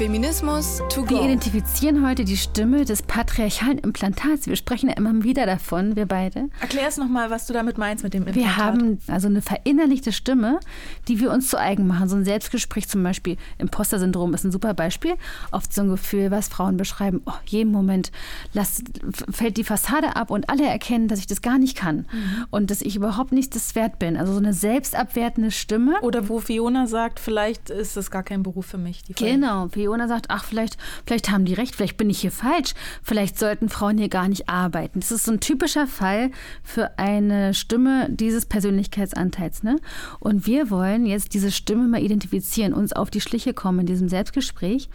Feminismus 0.00 0.80
to 0.88 1.02
go. 1.02 1.10
Wir 1.10 1.24
identifizieren 1.24 2.06
heute 2.08 2.24
die 2.24 2.38
Stimme 2.38 2.86
des 2.86 3.02
patriarchalen 3.02 3.76
Implantats. 3.76 4.46
Wir 4.46 4.56
sprechen 4.56 4.88
ja 4.88 4.96
immer 4.96 5.24
wieder 5.24 5.44
davon, 5.44 5.94
wir 5.94 6.06
beide. 6.06 6.48
Erklär 6.62 6.88
es 6.88 6.96
nochmal, 6.96 7.28
was 7.28 7.46
du 7.46 7.52
damit 7.52 7.76
meinst 7.76 8.02
mit 8.02 8.14
dem 8.14 8.26
Implantat. 8.26 8.42
Wir 8.42 8.56
haben 8.56 8.98
also 9.08 9.26
eine 9.28 9.42
verinnerlichte 9.42 10.12
Stimme, 10.12 10.58
die 11.06 11.20
wir 11.20 11.30
uns 11.30 11.50
zu 11.50 11.58
eigen 11.58 11.86
machen. 11.86 12.08
So 12.08 12.16
ein 12.16 12.24
Selbstgespräch 12.24 12.88
zum 12.88 13.02
Beispiel, 13.02 13.36
Imposter-Syndrom 13.58 14.32
ist 14.32 14.42
ein 14.42 14.52
super 14.52 14.72
Beispiel. 14.72 15.16
Oft 15.50 15.74
so 15.74 15.82
ein 15.82 15.90
Gefühl, 15.90 16.30
was 16.30 16.48
Frauen 16.48 16.78
beschreiben, 16.78 17.20
oh, 17.26 17.34
jeden 17.44 17.70
Moment 17.70 18.10
lass, 18.54 18.82
fällt 19.30 19.58
die 19.58 19.64
Fassade 19.64 20.16
ab 20.16 20.30
und 20.30 20.48
alle 20.48 20.66
erkennen, 20.66 21.08
dass 21.08 21.18
ich 21.18 21.26
das 21.26 21.42
gar 21.42 21.58
nicht 21.58 21.76
kann 21.76 22.06
mhm. 22.10 22.46
und 22.48 22.70
dass 22.70 22.80
ich 22.80 22.96
überhaupt 22.96 23.32
nicht 23.32 23.54
das 23.54 23.74
wert 23.74 23.98
bin. 23.98 24.16
Also 24.16 24.32
so 24.32 24.38
eine 24.38 24.54
selbstabwertende 24.54 25.50
Stimme. 25.50 26.00
Oder 26.00 26.30
wo 26.30 26.40
Fiona 26.40 26.86
sagt, 26.86 27.20
vielleicht 27.20 27.68
ist 27.68 27.98
das 27.98 28.10
gar 28.10 28.22
kein 28.22 28.42
Beruf 28.42 28.64
für 28.64 28.78
mich. 28.78 29.02
genau, 29.14 29.68
Fiona 29.68 29.89
Fiona 29.90 30.06
sagt, 30.06 30.26
ach, 30.28 30.44
vielleicht, 30.44 30.78
vielleicht 31.04 31.30
haben 31.30 31.44
die 31.44 31.54
recht, 31.54 31.74
vielleicht 31.74 31.96
bin 31.96 32.10
ich 32.10 32.20
hier 32.20 32.30
falsch, 32.30 32.74
vielleicht 33.02 33.36
sollten 33.40 33.68
Frauen 33.68 33.98
hier 33.98 34.08
gar 34.08 34.28
nicht 34.28 34.48
arbeiten. 34.48 35.00
Das 35.00 35.10
ist 35.10 35.24
so 35.24 35.32
ein 35.32 35.40
typischer 35.40 35.88
Fall 35.88 36.30
für 36.62 36.96
eine 36.96 37.54
Stimme 37.54 38.06
dieses 38.08 38.46
Persönlichkeitsanteils. 38.46 39.64
Ne? 39.64 39.80
Und 40.20 40.46
wir 40.46 40.70
wollen 40.70 41.06
jetzt 41.06 41.34
diese 41.34 41.50
Stimme 41.50 41.88
mal 41.88 42.00
identifizieren, 42.02 42.72
uns 42.72 42.92
auf 42.92 43.10
die 43.10 43.20
Schliche 43.20 43.52
kommen 43.52 43.80
in 43.80 43.86
diesem 43.86 44.08
Selbstgespräch. 44.08 44.88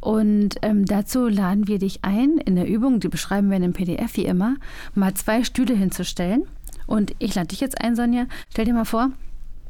Und 0.00 0.56
ähm, 0.60 0.84
dazu 0.84 1.28
laden 1.28 1.66
wir 1.66 1.78
dich 1.78 2.00
ein, 2.02 2.36
in 2.36 2.56
der 2.56 2.68
Übung, 2.68 3.00
die 3.00 3.08
beschreiben 3.08 3.48
wir 3.48 3.56
in 3.56 3.62
dem 3.62 3.72
PDF 3.72 4.18
wie 4.18 4.26
immer, 4.26 4.56
mal 4.94 5.14
zwei 5.14 5.44
Stühle 5.44 5.74
hinzustellen. 5.74 6.42
Und 6.86 7.14
ich 7.20 7.34
lade 7.34 7.48
dich 7.48 7.60
jetzt 7.60 7.80
ein, 7.80 7.96
Sonja. 7.96 8.26
Stell 8.50 8.66
dir 8.66 8.74
mal 8.74 8.84
vor, 8.84 9.12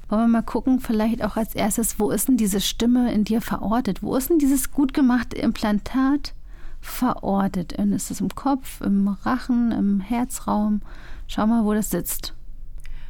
wollen 0.09 0.23
wir 0.23 0.29
mal 0.29 0.43
gucken, 0.43 0.81
vielleicht 0.81 1.25
auch 1.25 1.37
als 1.37 1.55
erstes, 1.55 1.99
wo 1.99 2.11
ist 2.11 2.29
denn 2.29 2.37
diese 2.37 2.61
Stimme 2.61 3.13
in 3.13 3.25
dir 3.25 3.41
verortet? 3.41 4.03
Wo 4.03 4.15
ist 4.17 4.31
denn 4.31 4.39
dieses 4.39 4.73
gut 4.73 4.95
gemachte 4.95 5.37
Implantat 5.37 6.35
verortet? 6.81 7.73
Ist 7.73 8.11
es 8.11 8.21
im 8.21 8.35
Kopf, 8.35 8.81
im 8.81 9.09
Rachen, 9.09 9.73
im 9.73 10.01
Herzraum? 10.01 10.83
Schau 11.27 11.47
mal, 11.47 11.65
wo 11.65 11.75
das 11.75 11.91
sitzt. 11.91 12.35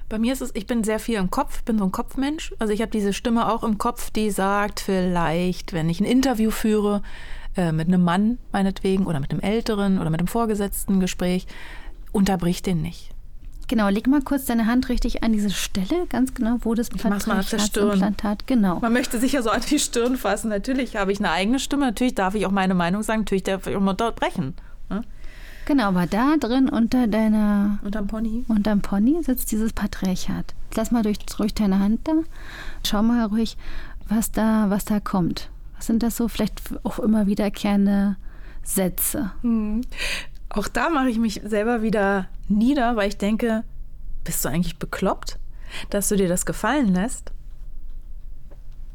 Bei 0.09 0.19
mir 0.19 0.33
ist 0.33 0.41
es, 0.41 0.55
ich 0.55 0.67
bin 0.67 0.85
sehr 0.85 1.01
viel 1.01 1.17
im 1.17 1.31
Kopf, 1.31 1.65
bin 1.65 1.79
so 1.79 1.85
ein 1.85 1.93
Kopfmensch. 1.93 2.55
Also 2.59 2.73
ich 2.73 2.81
habe 2.81 2.93
diese 2.93 3.13
Stimme 3.13 3.53
auch 3.53 3.65
im 3.65 3.77
Kopf, 3.77 4.11
die 4.11 4.31
sagt, 4.31 4.81
vielleicht, 4.81 5.73
wenn 5.73 5.91
ich 5.91 6.01
ein 6.01 6.07
Interview 6.07 6.51
führe, 6.51 7.03
äh, 7.57 7.73
mit 7.73 7.89
einem 7.89 8.05
Mann 8.05 8.39
meinetwegen 8.53 9.07
oder 9.07 9.19
mit 9.19 9.33
einem 9.33 9.41
Älteren 9.41 9.99
oder 9.99 10.11
mit 10.11 10.21
einem 10.21 10.29
Vorgesetzten 10.29 11.01
Gespräch, 11.01 11.47
unterbrich 12.13 12.63
den 12.63 12.83
nicht. 12.83 13.16
Genau, 13.69 13.89
leg 13.89 14.07
mal 14.07 14.23
kurz 14.23 14.45
deine 14.45 14.67
Hand 14.67 14.89
richtig 14.89 15.25
an 15.25 15.33
diese 15.33 15.51
Stelle, 15.51 16.07
ganz 16.09 16.35
genau, 16.35 16.59
wo 16.61 16.75
das 16.75 16.89
Implantat, 16.89 18.47
genau. 18.47 18.79
Man 18.79 18.93
möchte 18.93 19.19
sich 19.19 19.33
ja 19.33 19.43
so 19.43 19.51
an 19.51 19.63
die 19.69 19.81
Stirn 19.81 20.17
fassen. 20.17 20.51
Natürlich 20.51 20.97
habe 20.97 21.11
ich 21.11 21.19
eine 21.19 21.31
eigene 21.31 21.59
Stimme, 21.59 21.87
natürlich 21.87 22.15
darf 22.15 22.37
ich 22.37 22.47
auch 22.47 22.53
meine 22.53 22.75
Meinung 22.75 23.03
sagen, 23.03 23.21
natürlich 23.23 23.43
darf 23.43 23.67
ich 23.67 23.75
auch 23.75 23.81
unterbrechen. 23.81 24.55
Ne? 24.89 25.03
Genau, 25.67 25.89
aber 25.89 26.07
da 26.07 26.37
drin 26.37 26.69
unter 26.69 27.09
deiner... 27.09 27.81
Unterm 27.83 28.07
Pony. 28.07 28.45
Unterm 28.47 28.83
Pony 28.83 29.21
sitzt 29.25 29.51
dieses 29.51 29.73
Patriarchat. 29.73 30.55
Lass 30.77 30.93
mal 30.93 31.03
durch, 31.03 31.19
durch 31.19 31.53
deine 31.53 31.81
Hand 31.81 32.07
da. 32.07 32.13
Schau 32.87 33.03
mal 33.03 33.25
ruhig, 33.27 33.57
was 34.09 34.31
da, 34.31 34.67
was 34.71 34.85
da 34.85 35.01
kommt. 35.01 35.51
Was 35.75 35.87
sind 35.87 36.05
das 36.05 36.17
so 36.17 36.29
vielleicht 36.29 36.61
auch 36.85 37.01
immer 37.01 37.27
wiederkehrende 37.27 38.15
Sätze? 38.63 39.33
Hm. 39.43 39.83
Auch 40.57 40.69
da 40.69 40.89
mache 40.89 41.11
ich 41.11 41.19
mich 41.19 41.43
selber 41.45 41.83
wieder 41.83 42.29
nieder, 42.49 42.97
weil 42.97 43.09
ich 43.09 43.19
denke, 43.19 43.63
bist 44.25 44.43
du 44.43 44.49
eigentlich 44.49 44.79
bekloppt, 44.79 45.39
dass 45.91 46.09
du 46.09 46.17
dir 46.17 46.29
das 46.29 46.47
gefallen 46.47 46.95
lässt? 46.95 47.31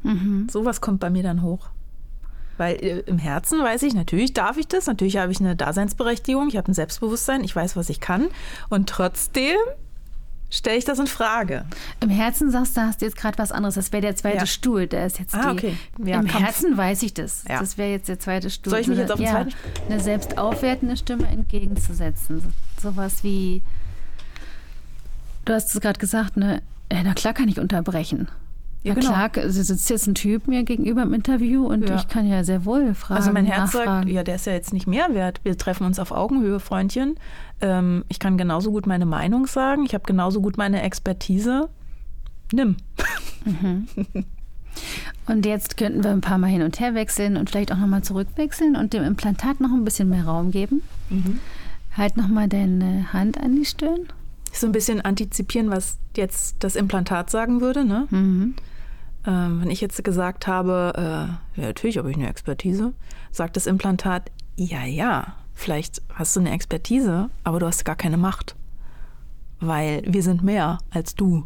Mhm. 0.01 0.47
Sowas 0.49 0.81
kommt 0.81 0.99
bei 0.99 1.11
mir 1.11 1.21
dann 1.21 1.43
hoch. 1.43 1.69
Weil 2.57 2.77
äh, 2.77 2.99
im 3.01 3.19
Herzen 3.19 3.61
weiß 3.61 3.83
ich, 3.83 3.93
natürlich 3.93 4.33
darf 4.33 4.57
ich 4.57 4.67
das, 4.67 4.87
natürlich 4.87 5.17
habe 5.17 5.31
ich 5.31 5.39
eine 5.39 5.55
Daseinsberechtigung, 5.55 6.47
ich 6.47 6.57
habe 6.57 6.71
ein 6.71 6.73
Selbstbewusstsein, 6.73 7.43
ich 7.43 7.55
weiß, 7.55 7.75
was 7.75 7.89
ich 7.89 7.99
kann. 7.99 8.29
Und 8.69 8.89
trotzdem 8.89 9.57
stelle 10.51 10.77
ich 10.77 10.85
das 10.85 10.99
in 10.99 11.07
Frage. 11.07 11.65
Im 12.01 12.09
Herzen 12.09 12.51
sagst 12.51 12.77
du, 12.77 12.81
hast 12.81 13.01
du 13.01 13.05
jetzt 13.05 13.17
gerade 13.17 13.37
was 13.39 13.51
anderes. 13.51 13.75
Das 13.75 13.91
wäre 13.91 14.01
der 14.01 14.15
zweite 14.15 14.37
ja. 14.37 14.45
Stuhl. 14.45 14.85
Der 14.85 15.07
ist 15.07 15.17
jetzt 15.17 15.33
ah, 15.33 15.51
okay. 15.51 15.77
Ja, 15.97 16.19
Im 16.19 16.27
Kampf. 16.27 16.45
Herzen 16.45 16.77
weiß 16.77 17.01
ich 17.01 17.13
das. 17.13 17.43
Ja. 17.49 17.59
Das 17.59 17.77
wäre 17.77 17.89
jetzt 17.89 18.09
der 18.09 18.19
zweite 18.19 18.49
Stuhl. 18.49 18.71
Soll 18.71 18.81
ich 18.81 18.87
mich 18.87 18.99
jetzt 18.99 19.11
auf 19.11 19.17
den 19.17 19.27
zweiten 19.27 19.53
Eine 19.89 19.99
selbstaufwertende 19.99 20.97
Stimme 20.97 21.27
entgegenzusetzen. 21.27 22.53
Sowas 22.79 23.23
wie, 23.23 23.63
du 25.45 25.53
hast 25.53 25.73
es 25.73 25.81
gerade 25.81 25.99
gesagt, 25.99 26.37
ne? 26.37 26.61
Na 26.91 27.13
klar 27.13 27.33
kann 27.33 27.47
ich 27.47 27.59
unterbrechen. 27.59 28.27
Ja, 28.83 28.95
genau. 28.95 29.11
klar, 29.11 29.29
also 29.35 29.61
sitzt 29.61 29.89
jetzt 29.91 30.07
ein 30.07 30.15
Typ 30.15 30.47
mir 30.47 30.63
gegenüber 30.63 31.03
im 31.03 31.13
Interview 31.13 31.67
und 31.67 31.87
ja. 31.87 31.97
ich 31.97 32.07
kann 32.07 32.27
ja 32.27 32.43
sehr 32.43 32.65
wohl 32.65 32.95
fragen. 32.95 33.19
Also 33.19 33.31
mein 33.31 33.45
Herz 33.45 33.73
nachfragen. 33.73 34.07
sagt, 34.07 34.09
ja, 34.09 34.23
der 34.23 34.35
ist 34.35 34.47
ja 34.47 34.53
jetzt 34.53 34.73
nicht 34.73 34.87
mehr 34.87 35.13
wert. 35.13 35.39
Wir 35.43 35.55
treffen 35.55 35.85
uns 35.85 35.99
auf 35.99 36.11
Augenhöhe, 36.11 36.59
Freundchen. 36.59 37.15
Ähm, 37.61 38.03
ich 38.09 38.17
kann 38.17 38.37
genauso 38.39 38.71
gut 38.71 38.87
meine 38.87 39.05
Meinung 39.05 39.45
sagen. 39.45 39.85
Ich 39.85 39.93
habe 39.93 40.03
genauso 40.05 40.41
gut 40.41 40.57
meine 40.57 40.81
Expertise. 40.81 41.69
Nimm. 42.51 42.77
Mhm. 43.45 43.87
Und 45.27 45.45
jetzt 45.45 45.77
könnten 45.77 46.03
wir 46.03 46.11
ein 46.11 46.21
paar 46.21 46.37
Mal 46.37 46.47
hin 46.47 46.63
und 46.63 46.79
her 46.79 46.95
wechseln 46.95 47.37
und 47.37 47.49
vielleicht 47.49 47.71
auch 47.71 47.77
nochmal 47.77 48.03
zurückwechseln 48.03 48.75
und 48.75 48.93
dem 48.93 49.03
Implantat 49.03 49.59
noch 49.59 49.71
ein 49.71 49.83
bisschen 49.83 50.09
mehr 50.09 50.25
Raum 50.25 50.51
geben. 50.51 50.81
Mhm. 51.09 51.39
Halt 51.95 52.17
nochmal 52.17 52.47
deine 52.47 53.13
Hand 53.13 53.37
an 53.37 53.55
die 53.55 53.65
Stirn. 53.65 54.07
So 54.53 54.67
ein 54.67 54.71
bisschen 54.71 55.01
antizipieren, 55.01 55.69
was 55.69 55.97
jetzt 56.15 56.57
das 56.59 56.75
Implantat 56.75 57.29
sagen 57.29 57.61
würde, 57.61 57.85
ne? 57.85 58.07
Mhm. 58.09 58.55
Ähm, 59.25 59.61
wenn 59.61 59.69
ich 59.69 59.81
jetzt 59.81 60.03
gesagt 60.03 60.47
habe, 60.47 60.93
äh, 60.95 61.61
ja, 61.61 61.67
natürlich 61.67 61.97
habe 61.97 62.09
ich 62.09 62.17
eine 62.17 62.29
Expertise, 62.29 62.93
sagt 63.31 63.55
das 63.55 63.67
Implantat, 63.67 64.31
ja, 64.55 64.83
ja, 64.83 65.35
vielleicht 65.53 66.01
hast 66.13 66.35
du 66.35 66.39
eine 66.39 66.51
Expertise, 66.51 67.29
aber 67.43 67.59
du 67.59 67.67
hast 67.67 67.85
gar 67.85 67.95
keine 67.95 68.17
Macht. 68.17 68.55
Weil 69.59 70.01
wir 70.07 70.23
sind 70.23 70.43
mehr 70.43 70.79
als 70.89 71.13
du. 71.13 71.45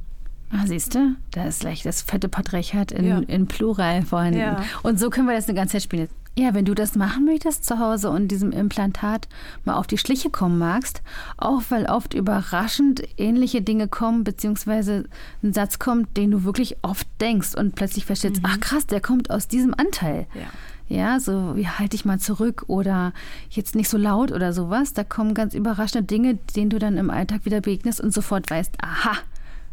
Ah, 0.50 0.66
siehst 0.66 0.96
du, 0.96 1.16
da 1.32 1.46
ist 1.46 1.62
gleich 1.62 1.84
das 1.84 2.02
fette 2.02 2.30
Patriarchat 2.30 2.94
in, 2.94 3.06
ja. 3.06 3.20
in 3.20 3.48
Plural 3.48 4.04
vorhanden. 4.04 4.40
Ja. 4.40 4.64
Und 4.84 5.00
so 5.00 5.10
können 5.10 5.28
wir 5.28 5.36
das 5.36 5.50
eine 5.50 5.56
ganze 5.56 5.74
Zeit 5.74 5.84
spielen. 5.84 6.08
Ja, 6.38 6.54
wenn 6.54 6.66
du 6.66 6.76
das 6.76 6.96
machen 6.96 7.24
möchtest 7.24 7.64
zu 7.64 7.80
Hause 7.80 8.10
und 8.10 8.28
diesem 8.28 8.52
Implantat 8.52 9.30
mal 9.64 9.76
auf 9.76 9.88
die 9.88 9.98
Schliche 9.98 10.30
kommen 10.30 10.58
magst, 10.58 11.02
auch 11.38 11.62
weil 11.70 11.86
oft 11.86 12.14
überraschend 12.14 13.04
ähnliche 13.18 13.62
Dinge 13.62 13.88
kommen, 13.88 14.26
beziehungsweise 14.26 15.06
ein 15.44 15.54
Satz 15.54 15.80
kommt, 15.80 16.18
den 16.18 16.32
du 16.32 16.44
wirklich 16.44 16.76
oft 16.82 17.08
denkst 17.22 17.56
und 17.56 17.76
plötzlich 17.76 18.06
verstehst, 18.06 18.42
mhm. 18.42 18.50
ach 18.50 18.60
krass, 18.60 18.86
der 18.86 19.00
kommt 19.00 19.32
aus 19.32 19.48
diesem 19.48 19.74
Anteil. 19.74 20.28
Ja. 20.34 20.48
Ja, 20.88 21.20
so 21.20 21.56
wie 21.56 21.68
halte 21.68 21.96
ich 21.96 22.06
mal 22.06 22.20
zurück 22.20 22.66
oder 22.68 23.12
jetzt 23.50 23.74
nicht 23.74 23.90
so 23.90 23.98
laut 23.98 24.32
oder 24.32 24.54
sowas. 24.54 24.94
Da 24.94 25.04
kommen 25.04 25.34
ganz 25.34 25.56
überraschende 25.56 26.06
Dinge, 26.06 26.36
denen 26.56 26.70
du 26.70 26.78
dann 26.78 26.98
im 26.98 27.10
Alltag 27.10 27.46
wieder 27.46 27.62
begegnest 27.62 28.02
und 28.02 28.14
sofort 28.14 28.52
weißt, 28.52 28.76
aha, 28.84 29.18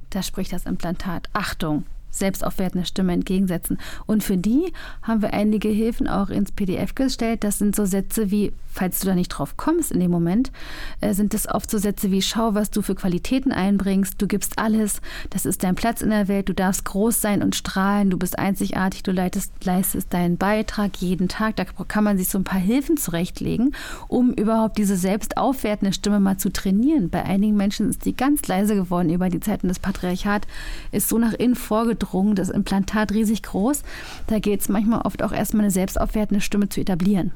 da 0.08 0.22
spricht 0.22 0.54
das 0.54 0.64
Implantat. 0.64 1.28
Achtung, 1.34 1.84
selbstaufwertende 2.12 2.86
Stimme 2.86 3.12
entgegensetzen. 3.12 3.78
Und 4.06 4.22
für 4.22 4.36
die 4.36 4.72
haben 5.02 5.22
wir 5.22 5.32
einige 5.32 5.68
Hilfen 5.68 6.06
auch 6.06 6.30
ins 6.30 6.52
PDF 6.52 6.94
gestellt. 6.94 7.42
Das 7.42 7.58
sind 7.58 7.74
so 7.74 7.84
Sätze 7.84 8.30
wie, 8.30 8.52
falls 8.68 9.00
du 9.00 9.06
da 9.06 9.14
nicht 9.14 9.28
drauf 9.28 9.56
kommst 9.56 9.90
in 9.90 10.00
dem 10.00 10.10
Moment, 10.10 10.52
äh, 11.00 11.14
sind 11.14 11.34
das 11.34 11.48
oft 11.48 11.70
so 11.70 11.78
Sätze 11.78 12.10
wie, 12.10 12.22
schau, 12.22 12.54
was 12.54 12.70
du 12.70 12.82
für 12.82 12.94
Qualitäten 12.94 13.50
einbringst, 13.50 14.20
du 14.20 14.26
gibst 14.26 14.58
alles, 14.58 15.00
das 15.30 15.46
ist 15.46 15.64
dein 15.64 15.74
Platz 15.74 16.02
in 16.02 16.10
der 16.10 16.28
Welt, 16.28 16.48
du 16.48 16.54
darfst 16.54 16.84
groß 16.84 17.20
sein 17.20 17.42
und 17.42 17.56
strahlen, 17.56 18.10
du 18.10 18.18
bist 18.18 18.38
einzigartig, 18.38 19.02
du 19.02 19.10
leitest, 19.10 19.52
leistest 19.64 20.12
deinen 20.12 20.36
Beitrag 20.36 20.96
jeden 20.98 21.28
Tag. 21.28 21.56
Da 21.56 21.64
kann 21.64 22.04
man 22.04 22.18
sich 22.18 22.28
so 22.28 22.38
ein 22.38 22.44
paar 22.44 22.60
Hilfen 22.60 22.96
zurechtlegen, 22.96 23.74
um 24.08 24.32
überhaupt 24.32 24.78
diese 24.78 24.96
selbstaufwertende 24.96 25.92
Stimme 25.92 26.20
mal 26.20 26.36
zu 26.36 26.52
trainieren. 26.52 27.10
Bei 27.10 27.24
einigen 27.24 27.56
Menschen 27.56 27.88
ist 27.90 28.04
die 28.04 28.16
ganz 28.16 28.46
leise 28.46 28.74
geworden 28.74 29.10
über 29.10 29.28
die 29.28 29.40
Zeiten 29.40 29.68
des 29.68 29.78
Patriarchats, 29.78 30.46
ist 30.90 31.08
so 31.08 31.18
nach 31.18 31.32
innen 31.32 31.54
vorgedrungen, 31.54 32.01
Notdruck, 32.02 32.36
das 32.36 32.50
Implantat 32.50 33.12
riesig 33.12 33.42
groß. 33.42 33.82
Da 34.26 34.38
geht 34.38 34.60
es 34.60 34.68
manchmal 34.68 35.02
oft 35.02 35.22
auch 35.22 35.32
erstmal 35.32 35.62
eine 35.62 35.70
selbstaufwertende 35.70 36.40
Stimme 36.40 36.68
zu 36.68 36.80
etablieren. 36.80 37.32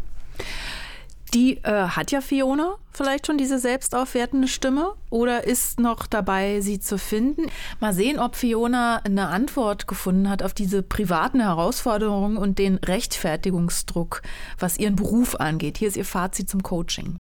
Die 1.34 1.58
äh, 1.64 1.88
hat 1.88 2.12
ja 2.12 2.20
Fiona 2.20 2.76
vielleicht 2.92 3.26
schon 3.26 3.36
diese 3.36 3.58
selbstaufwertende 3.58 4.46
Stimme 4.46 4.92
oder 5.10 5.44
ist 5.44 5.80
noch 5.80 6.06
dabei, 6.06 6.60
sie 6.60 6.78
zu 6.78 6.98
finden. 6.98 7.50
Mal 7.80 7.92
sehen, 7.92 8.18
ob 8.18 8.36
Fiona 8.36 8.98
eine 9.04 9.28
Antwort 9.28 9.88
gefunden 9.88 10.30
hat 10.30 10.42
auf 10.42 10.54
diese 10.54 10.82
privaten 10.82 11.40
Herausforderungen 11.40 12.36
und 12.36 12.58
den 12.58 12.76
Rechtfertigungsdruck, 12.76 14.22
was 14.58 14.78
ihren 14.78 14.96
Beruf 14.96 15.34
angeht. 15.34 15.78
Hier 15.78 15.88
ist 15.88 15.96
ihr 15.96 16.04
Fazit 16.04 16.48
zum 16.48 16.62
Coaching. 16.62 17.16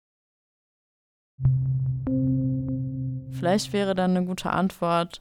Vielleicht 3.32 3.72
wäre 3.72 3.94
dann 3.94 4.16
eine 4.16 4.24
gute 4.24 4.50
Antwort, 4.50 5.20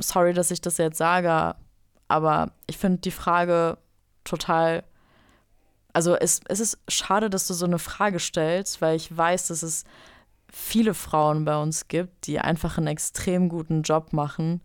sorry, 0.00 0.32
dass 0.32 0.50
ich 0.50 0.60
das 0.60 0.78
jetzt 0.78 0.98
sage, 0.98 1.56
aber 2.08 2.52
ich 2.66 2.76
finde 2.76 2.98
die 2.98 3.10
Frage 3.10 3.78
total. 4.24 4.84
Also 5.92 6.14
es, 6.14 6.40
es 6.48 6.60
ist 6.60 6.78
schade, 6.88 7.30
dass 7.30 7.46
du 7.46 7.54
so 7.54 7.66
eine 7.66 7.78
Frage 7.78 8.18
stellst, 8.18 8.82
weil 8.82 8.96
ich 8.96 9.16
weiß, 9.16 9.48
dass 9.48 9.62
es 9.62 9.84
viele 10.50 10.94
Frauen 10.94 11.44
bei 11.44 11.60
uns 11.60 11.88
gibt, 11.88 12.26
die 12.26 12.38
einfach 12.38 12.78
einen 12.78 12.88
extrem 12.88 13.48
guten 13.48 13.82
Job 13.82 14.12
machen 14.12 14.60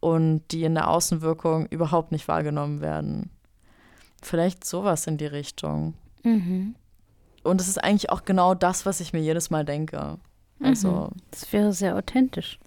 und 0.00 0.42
die 0.50 0.64
in 0.64 0.74
der 0.74 0.88
Außenwirkung 0.88 1.66
überhaupt 1.66 2.12
nicht 2.12 2.28
wahrgenommen 2.28 2.80
werden. 2.80 3.30
Vielleicht 4.22 4.64
sowas 4.64 5.06
in 5.06 5.18
die 5.18 5.26
Richtung. 5.26 5.94
Mhm. 6.22 6.74
Und 7.42 7.60
es 7.60 7.68
ist 7.68 7.82
eigentlich 7.82 8.10
auch 8.10 8.24
genau 8.24 8.54
das, 8.54 8.86
was 8.86 9.00
ich 9.00 9.12
mir 9.12 9.20
jedes 9.20 9.50
Mal 9.50 9.64
denke. 9.64 10.18
Also, 10.62 11.10
mhm. 11.12 11.20
Das 11.30 11.52
wäre 11.52 11.72
sehr 11.72 11.96
authentisch. 11.96 12.58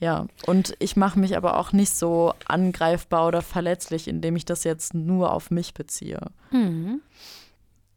Ja, 0.00 0.26
und 0.46 0.76
ich 0.78 0.96
mache 0.96 1.18
mich 1.18 1.36
aber 1.36 1.56
auch 1.56 1.72
nicht 1.72 1.92
so 1.92 2.32
angreifbar 2.46 3.26
oder 3.26 3.42
verletzlich, 3.42 4.06
indem 4.06 4.36
ich 4.36 4.44
das 4.44 4.62
jetzt 4.62 4.94
nur 4.94 5.32
auf 5.32 5.50
mich 5.50 5.74
beziehe. 5.74 6.20
Mhm. 6.52 7.00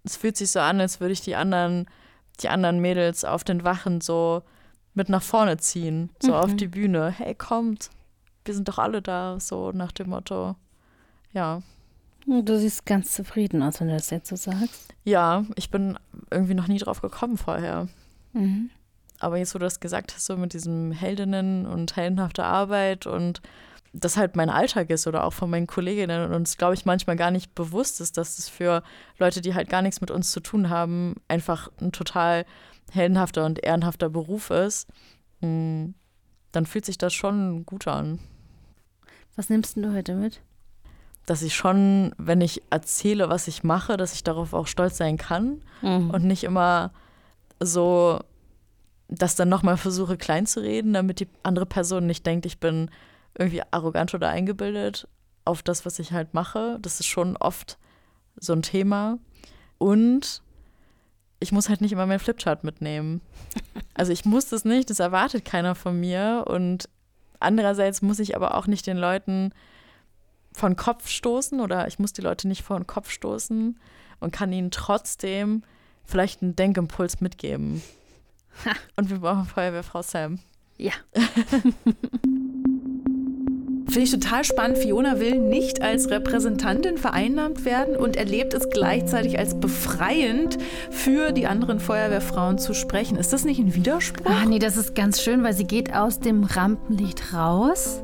Es 0.03 0.17
fühlt 0.17 0.35
sich 0.35 0.49
so 0.49 0.59
an, 0.59 0.81
als 0.81 0.99
würde 0.99 1.13
ich 1.13 1.21
die 1.21 1.35
anderen, 1.35 1.85
die 2.41 2.49
anderen 2.49 2.79
Mädels 2.79 3.23
auf 3.23 3.43
den 3.43 3.63
Wachen 3.63 4.01
so 4.01 4.41
mit 4.95 5.09
nach 5.09 5.21
vorne 5.21 5.57
ziehen, 5.57 6.09
so 6.19 6.29
mhm. 6.29 6.37
auf 6.37 6.55
die 6.55 6.67
Bühne. 6.67 7.11
Hey, 7.11 7.35
kommt, 7.35 7.91
wir 8.45 8.55
sind 8.55 8.67
doch 8.67 8.79
alle 8.79 9.03
da, 9.03 9.39
so 9.39 9.71
nach 9.71 9.91
dem 9.91 10.09
Motto. 10.09 10.55
Ja. 11.33 11.61
Du 12.25 12.57
siehst 12.57 12.85
ganz 12.85 13.13
zufrieden 13.13 13.61
aus, 13.61 13.79
wenn 13.79 13.87
du 13.87 13.93
das 13.93 14.09
jetzt 14.09 14.29
so 14.29 14.35
sagst. 14.35 14.93
Ja, 15.03 15.45
ich 15.55 15.69
bin 15.69 15.97
irgendwie 16.29 16.53
noch 16.55 16.67
nie 16.67 16.77
drauf 16.77 17.01
gekommen 17.01 17.37
vorher. 17.37 17.87
Mhm. 18.33 18.71
Aber 19.21 19.37
jetzt, 19.37 19.53
wo 19.53 19.59
du 19.59 19.65
das 19.65 19.79
gesagt 19.79 20.15
hast, 20.15 20.25
so 20.25 20.35
mit 20.35 20.53
diesem 20.53 20.91
Heldinnen 20.91 21.67
und 21.67 21.95
heldenhafter 21.95 22.43
Arbeit 22.43 23.05
und 23.05 23.41
das 23.93 24.17
halt 24.17 24.35
mein 24.35 24.49
Alltag 24.49 24.89
ist 24.89 25.05
oder 25.05 25.25
auch 25.25 25.33
von 25.33 25.49
meinen 25.49 25.67
Kolleginnen 25.67 26.25
und 26.25 26.33
uns, 26.33 26.57
glaube 26.57 26.73
ich, 26.73 26.85
manchmal 26.85 27.17
gar 27.17 27.29
nicht 27.29 27.53
bewusst 27.53 28.01
ist, 28.01 28.17
dass 28.17 28.39
es 28.39 28.49
für 28.49 28.81
Leute, 29.19 29.41
die 29.41 29.53
halt 29.53 29.69
gar 29.69 29.83
nichts 29.83 30.01
mit 30.01 30.09
uns 30.09 30.31
zu 30.31 30.39
tun 30.39 30.69
haben, 30.69 31.15
einfach 31.27 31.69
ein 31.79 31.91
total 31.91 32.45
heldenhafter 32.91 33.45
und 33.45 33.63
ehrenhafter 33.63 34.09
Beruf 34.09 34.49
ist, 34.49 34.87
hm, 35.41 35.93
dann 36.51 36.65
fühlt 36.65 36.85
sich 36.85 36.97
das 36.97 37.13
schon 37.13 37.65
gut 37.65 37.87
an. 37.87 38.19
Was 39.35 39.49
nimmst 39.49 39.77
du 39.77 39.93
heute 39.93 40.15
mit? 40.15 40.41
Dass 41.27 41.43
ich 41.43 41.53
schon, 41.53 42.15
wenn 42.17 42.41
ich 42.41 42.63
erzähle, 42.71 43.29
was 43.29 43.47
ich 43.47 43.63
mache, 43.63 43.97
dass 43.97 44.13
ich 44.13 44.23
darauf 44.23 44.53
auch 44.53 44.67
stolz 44.67 44.97
sein 44.97 45.17
kann 45.17 45.61
mhm. 45.81 46.09
und 46.09 46.23
nicht 46.23 46.43
immer 46.43 46.91
so 47.59 48.19
das 49.11 49.35
dann 49.35 49.49
nochmal 49.49 49.77
versuche 49.77 50.17
klein 50.17 50.45
zu 50.45 50.61
reden, 50.61 50.93
damit 50.93 51.19
die 51.19 51.27
andere 51.43 51.65
Person 51.65 52.07
nicht 52.07 52.25
denkt, 52.25 52.45
ich 52.45 52.59
bin 52.59 52.89
irgendwie 53.37 53.61
arrogant 53.69 54.13
oder 54.13 54.29
eingebildet 54.29 55.07
auf 55.45 55.61
das, 55.61 55.85
was 55.85 55.99
ich 55.99 56.13
halt 56.13 56.33
mache. 56.33 56.79
Das 56.81 56.99
ist 56.99 57.07
schon 57.07 57.35
oft 57.37 57.77
so 58.37 58.53
ein 58.53 58.61
Thema. 58.61 59.19
Und 59.77 60.41
ich 61.39 61.51
muss 61.51 61.67
halt 61.67 61.81
nicht 61.81 61.91
immer 61.91 62.05
meinen 62.05 62.19
Flipchart 62.19 62.63
mitnehmen. 62.63 63.21
Also 63.93 64.13
ich 64.13 64.23
muss 64.23 64.47
das 64.47 64.63
nicht, 64.63 64.89
das 64.89 64.99
erwartet 64.99 65.43
keiner 65.43 65.75
von 65.75 65.99
mir. 65.99 66.45
Und 66.47 66.89
andererseits 67.39 68.01
muss 68.01 68.19
ich 68.19 68.35
aber 68.35 68.55
auch 68.55 68.65
nicht 68.65 68.87
den 68.87 68.97
Leuten 68.97 69.53
von 70.53 70.75
Kopf 70.77 71.07
stoßen 71.09 71.59
oder 71.59 71.87
ich 71.87 71.99
muss 71.99 72.13
die 72.13 72.21
Leute 72.21 72.47
nicht 72.47 72.63
vor 72.63 72.77
den 72.77 72.87
Kopf 72.87 73.11
stoßen 73.11 73.77
und 74.21 74.31
kann 74.31 74.53
ihnen 74.53 74.71
trotzdem 74.71 75.63
vielleicht 76.05 76.41
einen 76.41 76.55
Denkimpuls 76.55 77.19
mitgeben. 77.21 77.83
Ha. 78.65 78.71
Und 78.95 79.09
wir 79.09 79.19
brauchen 79.19 79.45
Feuerwehrfrau 79.45 80.01
Sam. 80.01 80.39
Ja. 80.77 80.93
Finde 83.91 84.05
ich 84.05 84.11
total 84.11 84.45
spannend. 84.45 84.77
Fiona 84.77 85.19
will 85.19 85.37
nicht 85.37 85.81
als 85.81 86.09
Repräsentantin 86.09 86.97
vereinnahmt 86.97 87.65
werden 87.65 87.97
und 87.97 88.15
erlebt 88.15 88.53
es 88.53 88.69
gleichzeitig 88.69 89.37
als 89.37 89.59
befreiend, 89.59 90.57
für 90.89 91.33
die 91.33 91.45
anderen 91.45 91.81
Feuerwehrfrauen 91.81 92.57
zu 92.57 92.73
sprechen. 92.73 93.17
Ist 93.17 93.33
das 93.33 93.43
nicht 93.43 93.59
ein 93.59 93.75
Widerspruch? 93.75 94.31
Ah, 94.31 94.45
nee, 94.45 94.59
das 94.59 94.77
ist 94.77 94.95
ganz 94.95 95.21
schön, 95.21 95.43
weil 95.43 95.51
sie 95.51 95.65
geht 95.65 95.93
aus 95.93 96.21
dem 96.21 96.45
Rampenlicht 96.45 97.33
raus, 97.33 98.01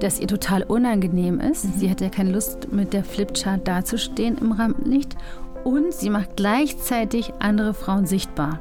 das 0.00 0.20
ihr 0.20 0.28
total 0.28 0.62
unangenehm 0.62 1.40
ist. 1.40 1.64
Mhm. 1.64 1.72
Sie 1.78 1.90
hat 1.90 2.02
ja 2.02 2.10
keine 2.10 2.32
Lust, 2.32 2.70
mit 2.70 2.92
der 2.92 3.02
Flipchart 3.02 3.66
dazustehen 3.66 4.36
im 4.36 4.52
Rampenlicht. 4.52 5.16
Und 5.64 5.94
sie 5.94 6.10
macht 6.10 6.36
gleichzeitig 6.36 7.32
andere 7.38 7.72
Frauen 7.72 8.04
sichtbar. 8.04 8.60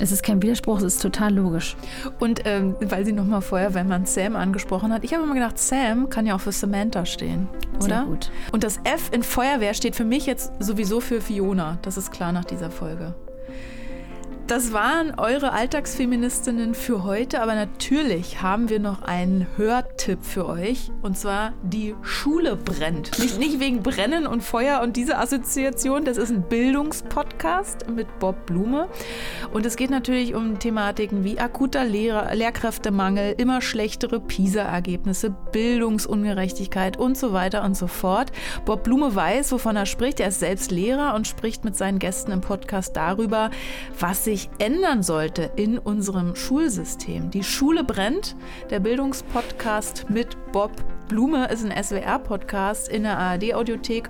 Es 0.00 0.12
ist 0.12 0.22
kein 0.22 0.42
Widerspruch, 0.42 0.78
es 0.78 0.94
ist 0.94 1.02
total 1.02 1.34
logisch. 1.34 1.76
Und 2.18 2.40
ähm, 2.46 2.74
weil 2.80 3.04
sie 3.04 3.12
nochmal 3.12 3.42
vorher, 3.42 3.74
wenn 3.74 3.86
man 3.86 4.06
Sam 4.06 4.34
angesprochen 4.34 4.92
hat, 4.92 5.04
ich 5.04 5.12
habe 5.12 5.24
immer 5.24 5.34
gedacht, 5.34 5.58
Sam 5.58 6.08
kann 6.08 6.26
ja 6.26 6.36
auch 6.36 6.40
für 6.40 6.52
Samantha 6.52 7.04
stehen, 7.04 7.48
oder? 7.76 7.84
Sehr 7.84 8.04
gut. 8.04 8.30
Und 8.50 8.64
das 8.64 8.80
F 8.84 9.10
in 9.12 9.22
Feuerwehr 9.22 9.74
steht 9.74 9.94
für 9.94 10.04
mich 10.04 10.24
jetzt 10.24 10.52
sowieso 10.58 11.00
für 11.00 11.20
Fiona. 11.20 11.78
Das 11.82 11.98
ist 11.98 12.12
klar 12.12 12.32
nach 12.32 12.46
dieser 12.46 12.70
Folge. 12.70 13.14
Das 14.50 14.72
waren 14.72 15.16
eure 15.16 15.52
Alltagsfeministinnen 15.52 16.74
für 16.74 17.04
heute, 17.04 17.40
aber 17.40 17.54
natürlich 17.54 18.42
haben 18.42 18.68
wir 18.68 18.80
noch 18.80 19.02
einen 19.02 19.46
Hörtipp 19.56 20.24
für 20.24 20.48
euch 20.48 20.90
und 21.02 21.16
zwar 21.16 21.52
die 21.62 21.94
Schule 22.02 22.56
brennt. 22.56 23.16
Nicht, 23.20 23.38
nicht 23.38 23.60
wegen 23.60 23.84
Brennen 23.84 24.26
und 24.26 24.42
Feuer 24.42 24.80
und 24.82 24.96
diese 24.96 25.18
Assoziation, 25.18 26.04
das 26.04 26.16
ist 26.16 26.30
ein 26.30 26.42
Bildungspodcast 26.42 27.90
mit 27.90 28.18
Bob 28.18 28.44
Blume 28.46 28.88
und 29.52 29.66
es 29.66 29.76
geht 29.76 29.90
natürlich 29.90 30.34
um 30.34 30.58
Thematiken 30.58 31.22
wie 31.22 31.38
akuter 31.38 31.84
Lehrer, 31.84 32.34
Lehrkräftemangel, 32.34 33.36
immer 33.38 33.60
schlechtere 33.60 34.18
PISA-Ergebnisse, 34.18 35.30
Bildungsungerechtigkeit 35.52 36.96
und 36.96 37.16
so 37.16 37.32
weiter 37.32 37.62
und 37.62 37.76
so 37.76 37.86
fort. 37.86 38.32
Bob 38.64 38.82
Blume 38.82 39.14
weiß, 39.14 39.52
wovon 39.52 39.76
er 39.76 39.86
spricht. 39.86 40.18
Er 40.18 40.26
ist 40.26 40.40
selbst 40.40 40.72
Lehrer 40.72 41.14
und 41.14 41.28
spricht 41.28 41.64
mit 41.64 41.76
seinen 41.76 42.00
Gästen 42.00 42.32
im 42.32 42.40
Podcast 42.40 42.96
darüber, 42.96 43.50
was 43.96 44.24
sich 44.24 44.39
sich 44.40 44.50
ändern 44.58 45.02
sollte 45.02 45.50
in 45.56 45.78
unserem 45.78 46.34
Schulsystem. 46.34 47.30
Die 47.30 47.42
Schule 47.42 47.84
brennt, 47.84 48.36
der 48.70 48.80
Bildungspodcast 48.80 50.08
mit 50.08 50.36
Bob 50.52 50.72
Blume 51.08 51.48
ist 51.48 51.64
ein 51.64 51.82
SWR-Podcast 51.82 52.88
in 52.88 53.02
der 53.02 53.18
ARD-Audiothek 53.18 54.08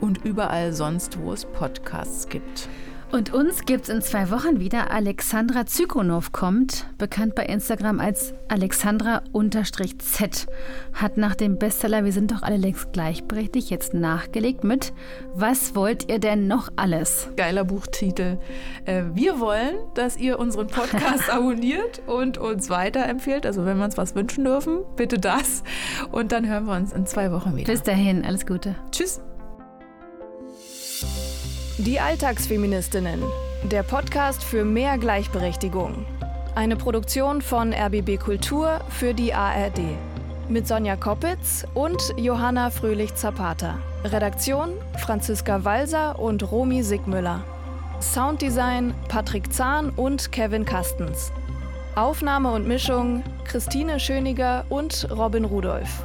und 0.00 0.24
überall 0.24 0.72
sonst, 0.72 1.18
wo 1.20 1.32
es 1.32 1.46
Podcasts 1.46 2.28
gibt. 2.28 2.68
Und 3.12 3.34
uns 3.34 3.66
gibt's 3.66 3.90
in 3.90 4.00
zwei 4.00 4.30
Wochen 4.30 4.58
wieder. 4.58 4.90
Alexandra 4.90 5.66
Zykonow 5.66 6.32
kommt, 6.32 6.86
bekannt 6.96 7.34
bei 7.34 7.44
Instagram 7.44 8.00
als 8.00 8.32
Alexandra-Z, 8.48 10.46
hat 10.94 11.18
nach 11.18 11.34
dem 11.34 11.58
Bestseller 11.58 12.06
Wir 12.06 12.12
sind 12.12 12.30
doch 12.30 12.42
alle 12.42 12.56
längst 12.56 12.94
gleichberechtigt 12.94 13.68
jetzt 13.68 13.92
nachgelegt 13.92 14.64
mit 14.64 14.94
Was 15.34 15.74
wollt 15.74 16.10
ihr 16.10 16.20
denn 16.20 16.48
noch 16.48 16.70
alles? 16.76 17.28
Geiler 17.36 17.64
Buchtitel. 17.64 18.38
Äh, 18.86 19.02
wir 19.12 19.40
wollen, 19.40 19.76
dass 19.92 20.16
ihr 20.16 20.38
unseren 20.38 20.68
Podcast 20.68 21.28
abonniert 21.30 22.00
und 22.06 22.38
uns 22.38 22.70
weiterempfehlt. 22.70 23.44
Also 23.44 23.66
wenn 23.66 23.76
wir 23.76 23.84
uns 23.84 23.98
was 23.98 24.14
wünschen 24.14 24.44
dürfen, 24.44 24.84
bitte 24.96 25.18
das. 25.18 25.64
Und 26.12 26.32
dann 26.32 26.48
hören 26.48 26.64
wir 26.64 26.76
uns 26.76 26.94
in 26.94 27.04
zwei 27.04 27.30
Wochen 27.30 27.56
wieder. 27.56 27.70
Bis 27.70 27.82
dahin, 27.82 28.24
alles 28.24 28.46
Gute. 28.46 28.74
Tschüss. 28.90 29.20
Die 31.78 31.98
Alltagsfeministinnen. 31.98 33.22
Der 33.64 33.82
Podcast 33.82 34.44
für 34.44 34.62
mehr 34.62 34.98
Gleichberechtigung. 34.98 36.04
Eine 36.54 36.76
Produktion 36.76 37.40
von 37.40 37.72
RBB 37.72 38.18
Kultur 38.18 38.82
für 38.90 39.14
die 39.14 39.32
ARD. 39.32 39.80
Mit 40.50 40.68
Sonja 40.68 40.96
Koppitz 40.96 41.66
und 41.72 41.98
Johanna 42.18 42.68
Fröhlich-Zapata. 42.68 43.78
Redaktion 44.04 44.74
Franziska 44.98 45.64
Walser 45.64 46.18
und 46.18 46.52
Romy 46.52 46.82
Sigmüller. 46.82 47.42
Sounddesign 48.02 48.92
Patrick 49.08 49.50
Zahn 49.50 49.88
und 49.90 50.30
Kevin 50.30 50.66
Kastens. 50.66 51.32
Aufnahme 51.94 52.52
und 52.52 52.68
Mischung 52.68 53.24
Christine 53.44 53.98
Schöniger 53.98 54.66
und 54.68 55.08
Robin 55.10 55.46
Rudolph. 55.46 56.04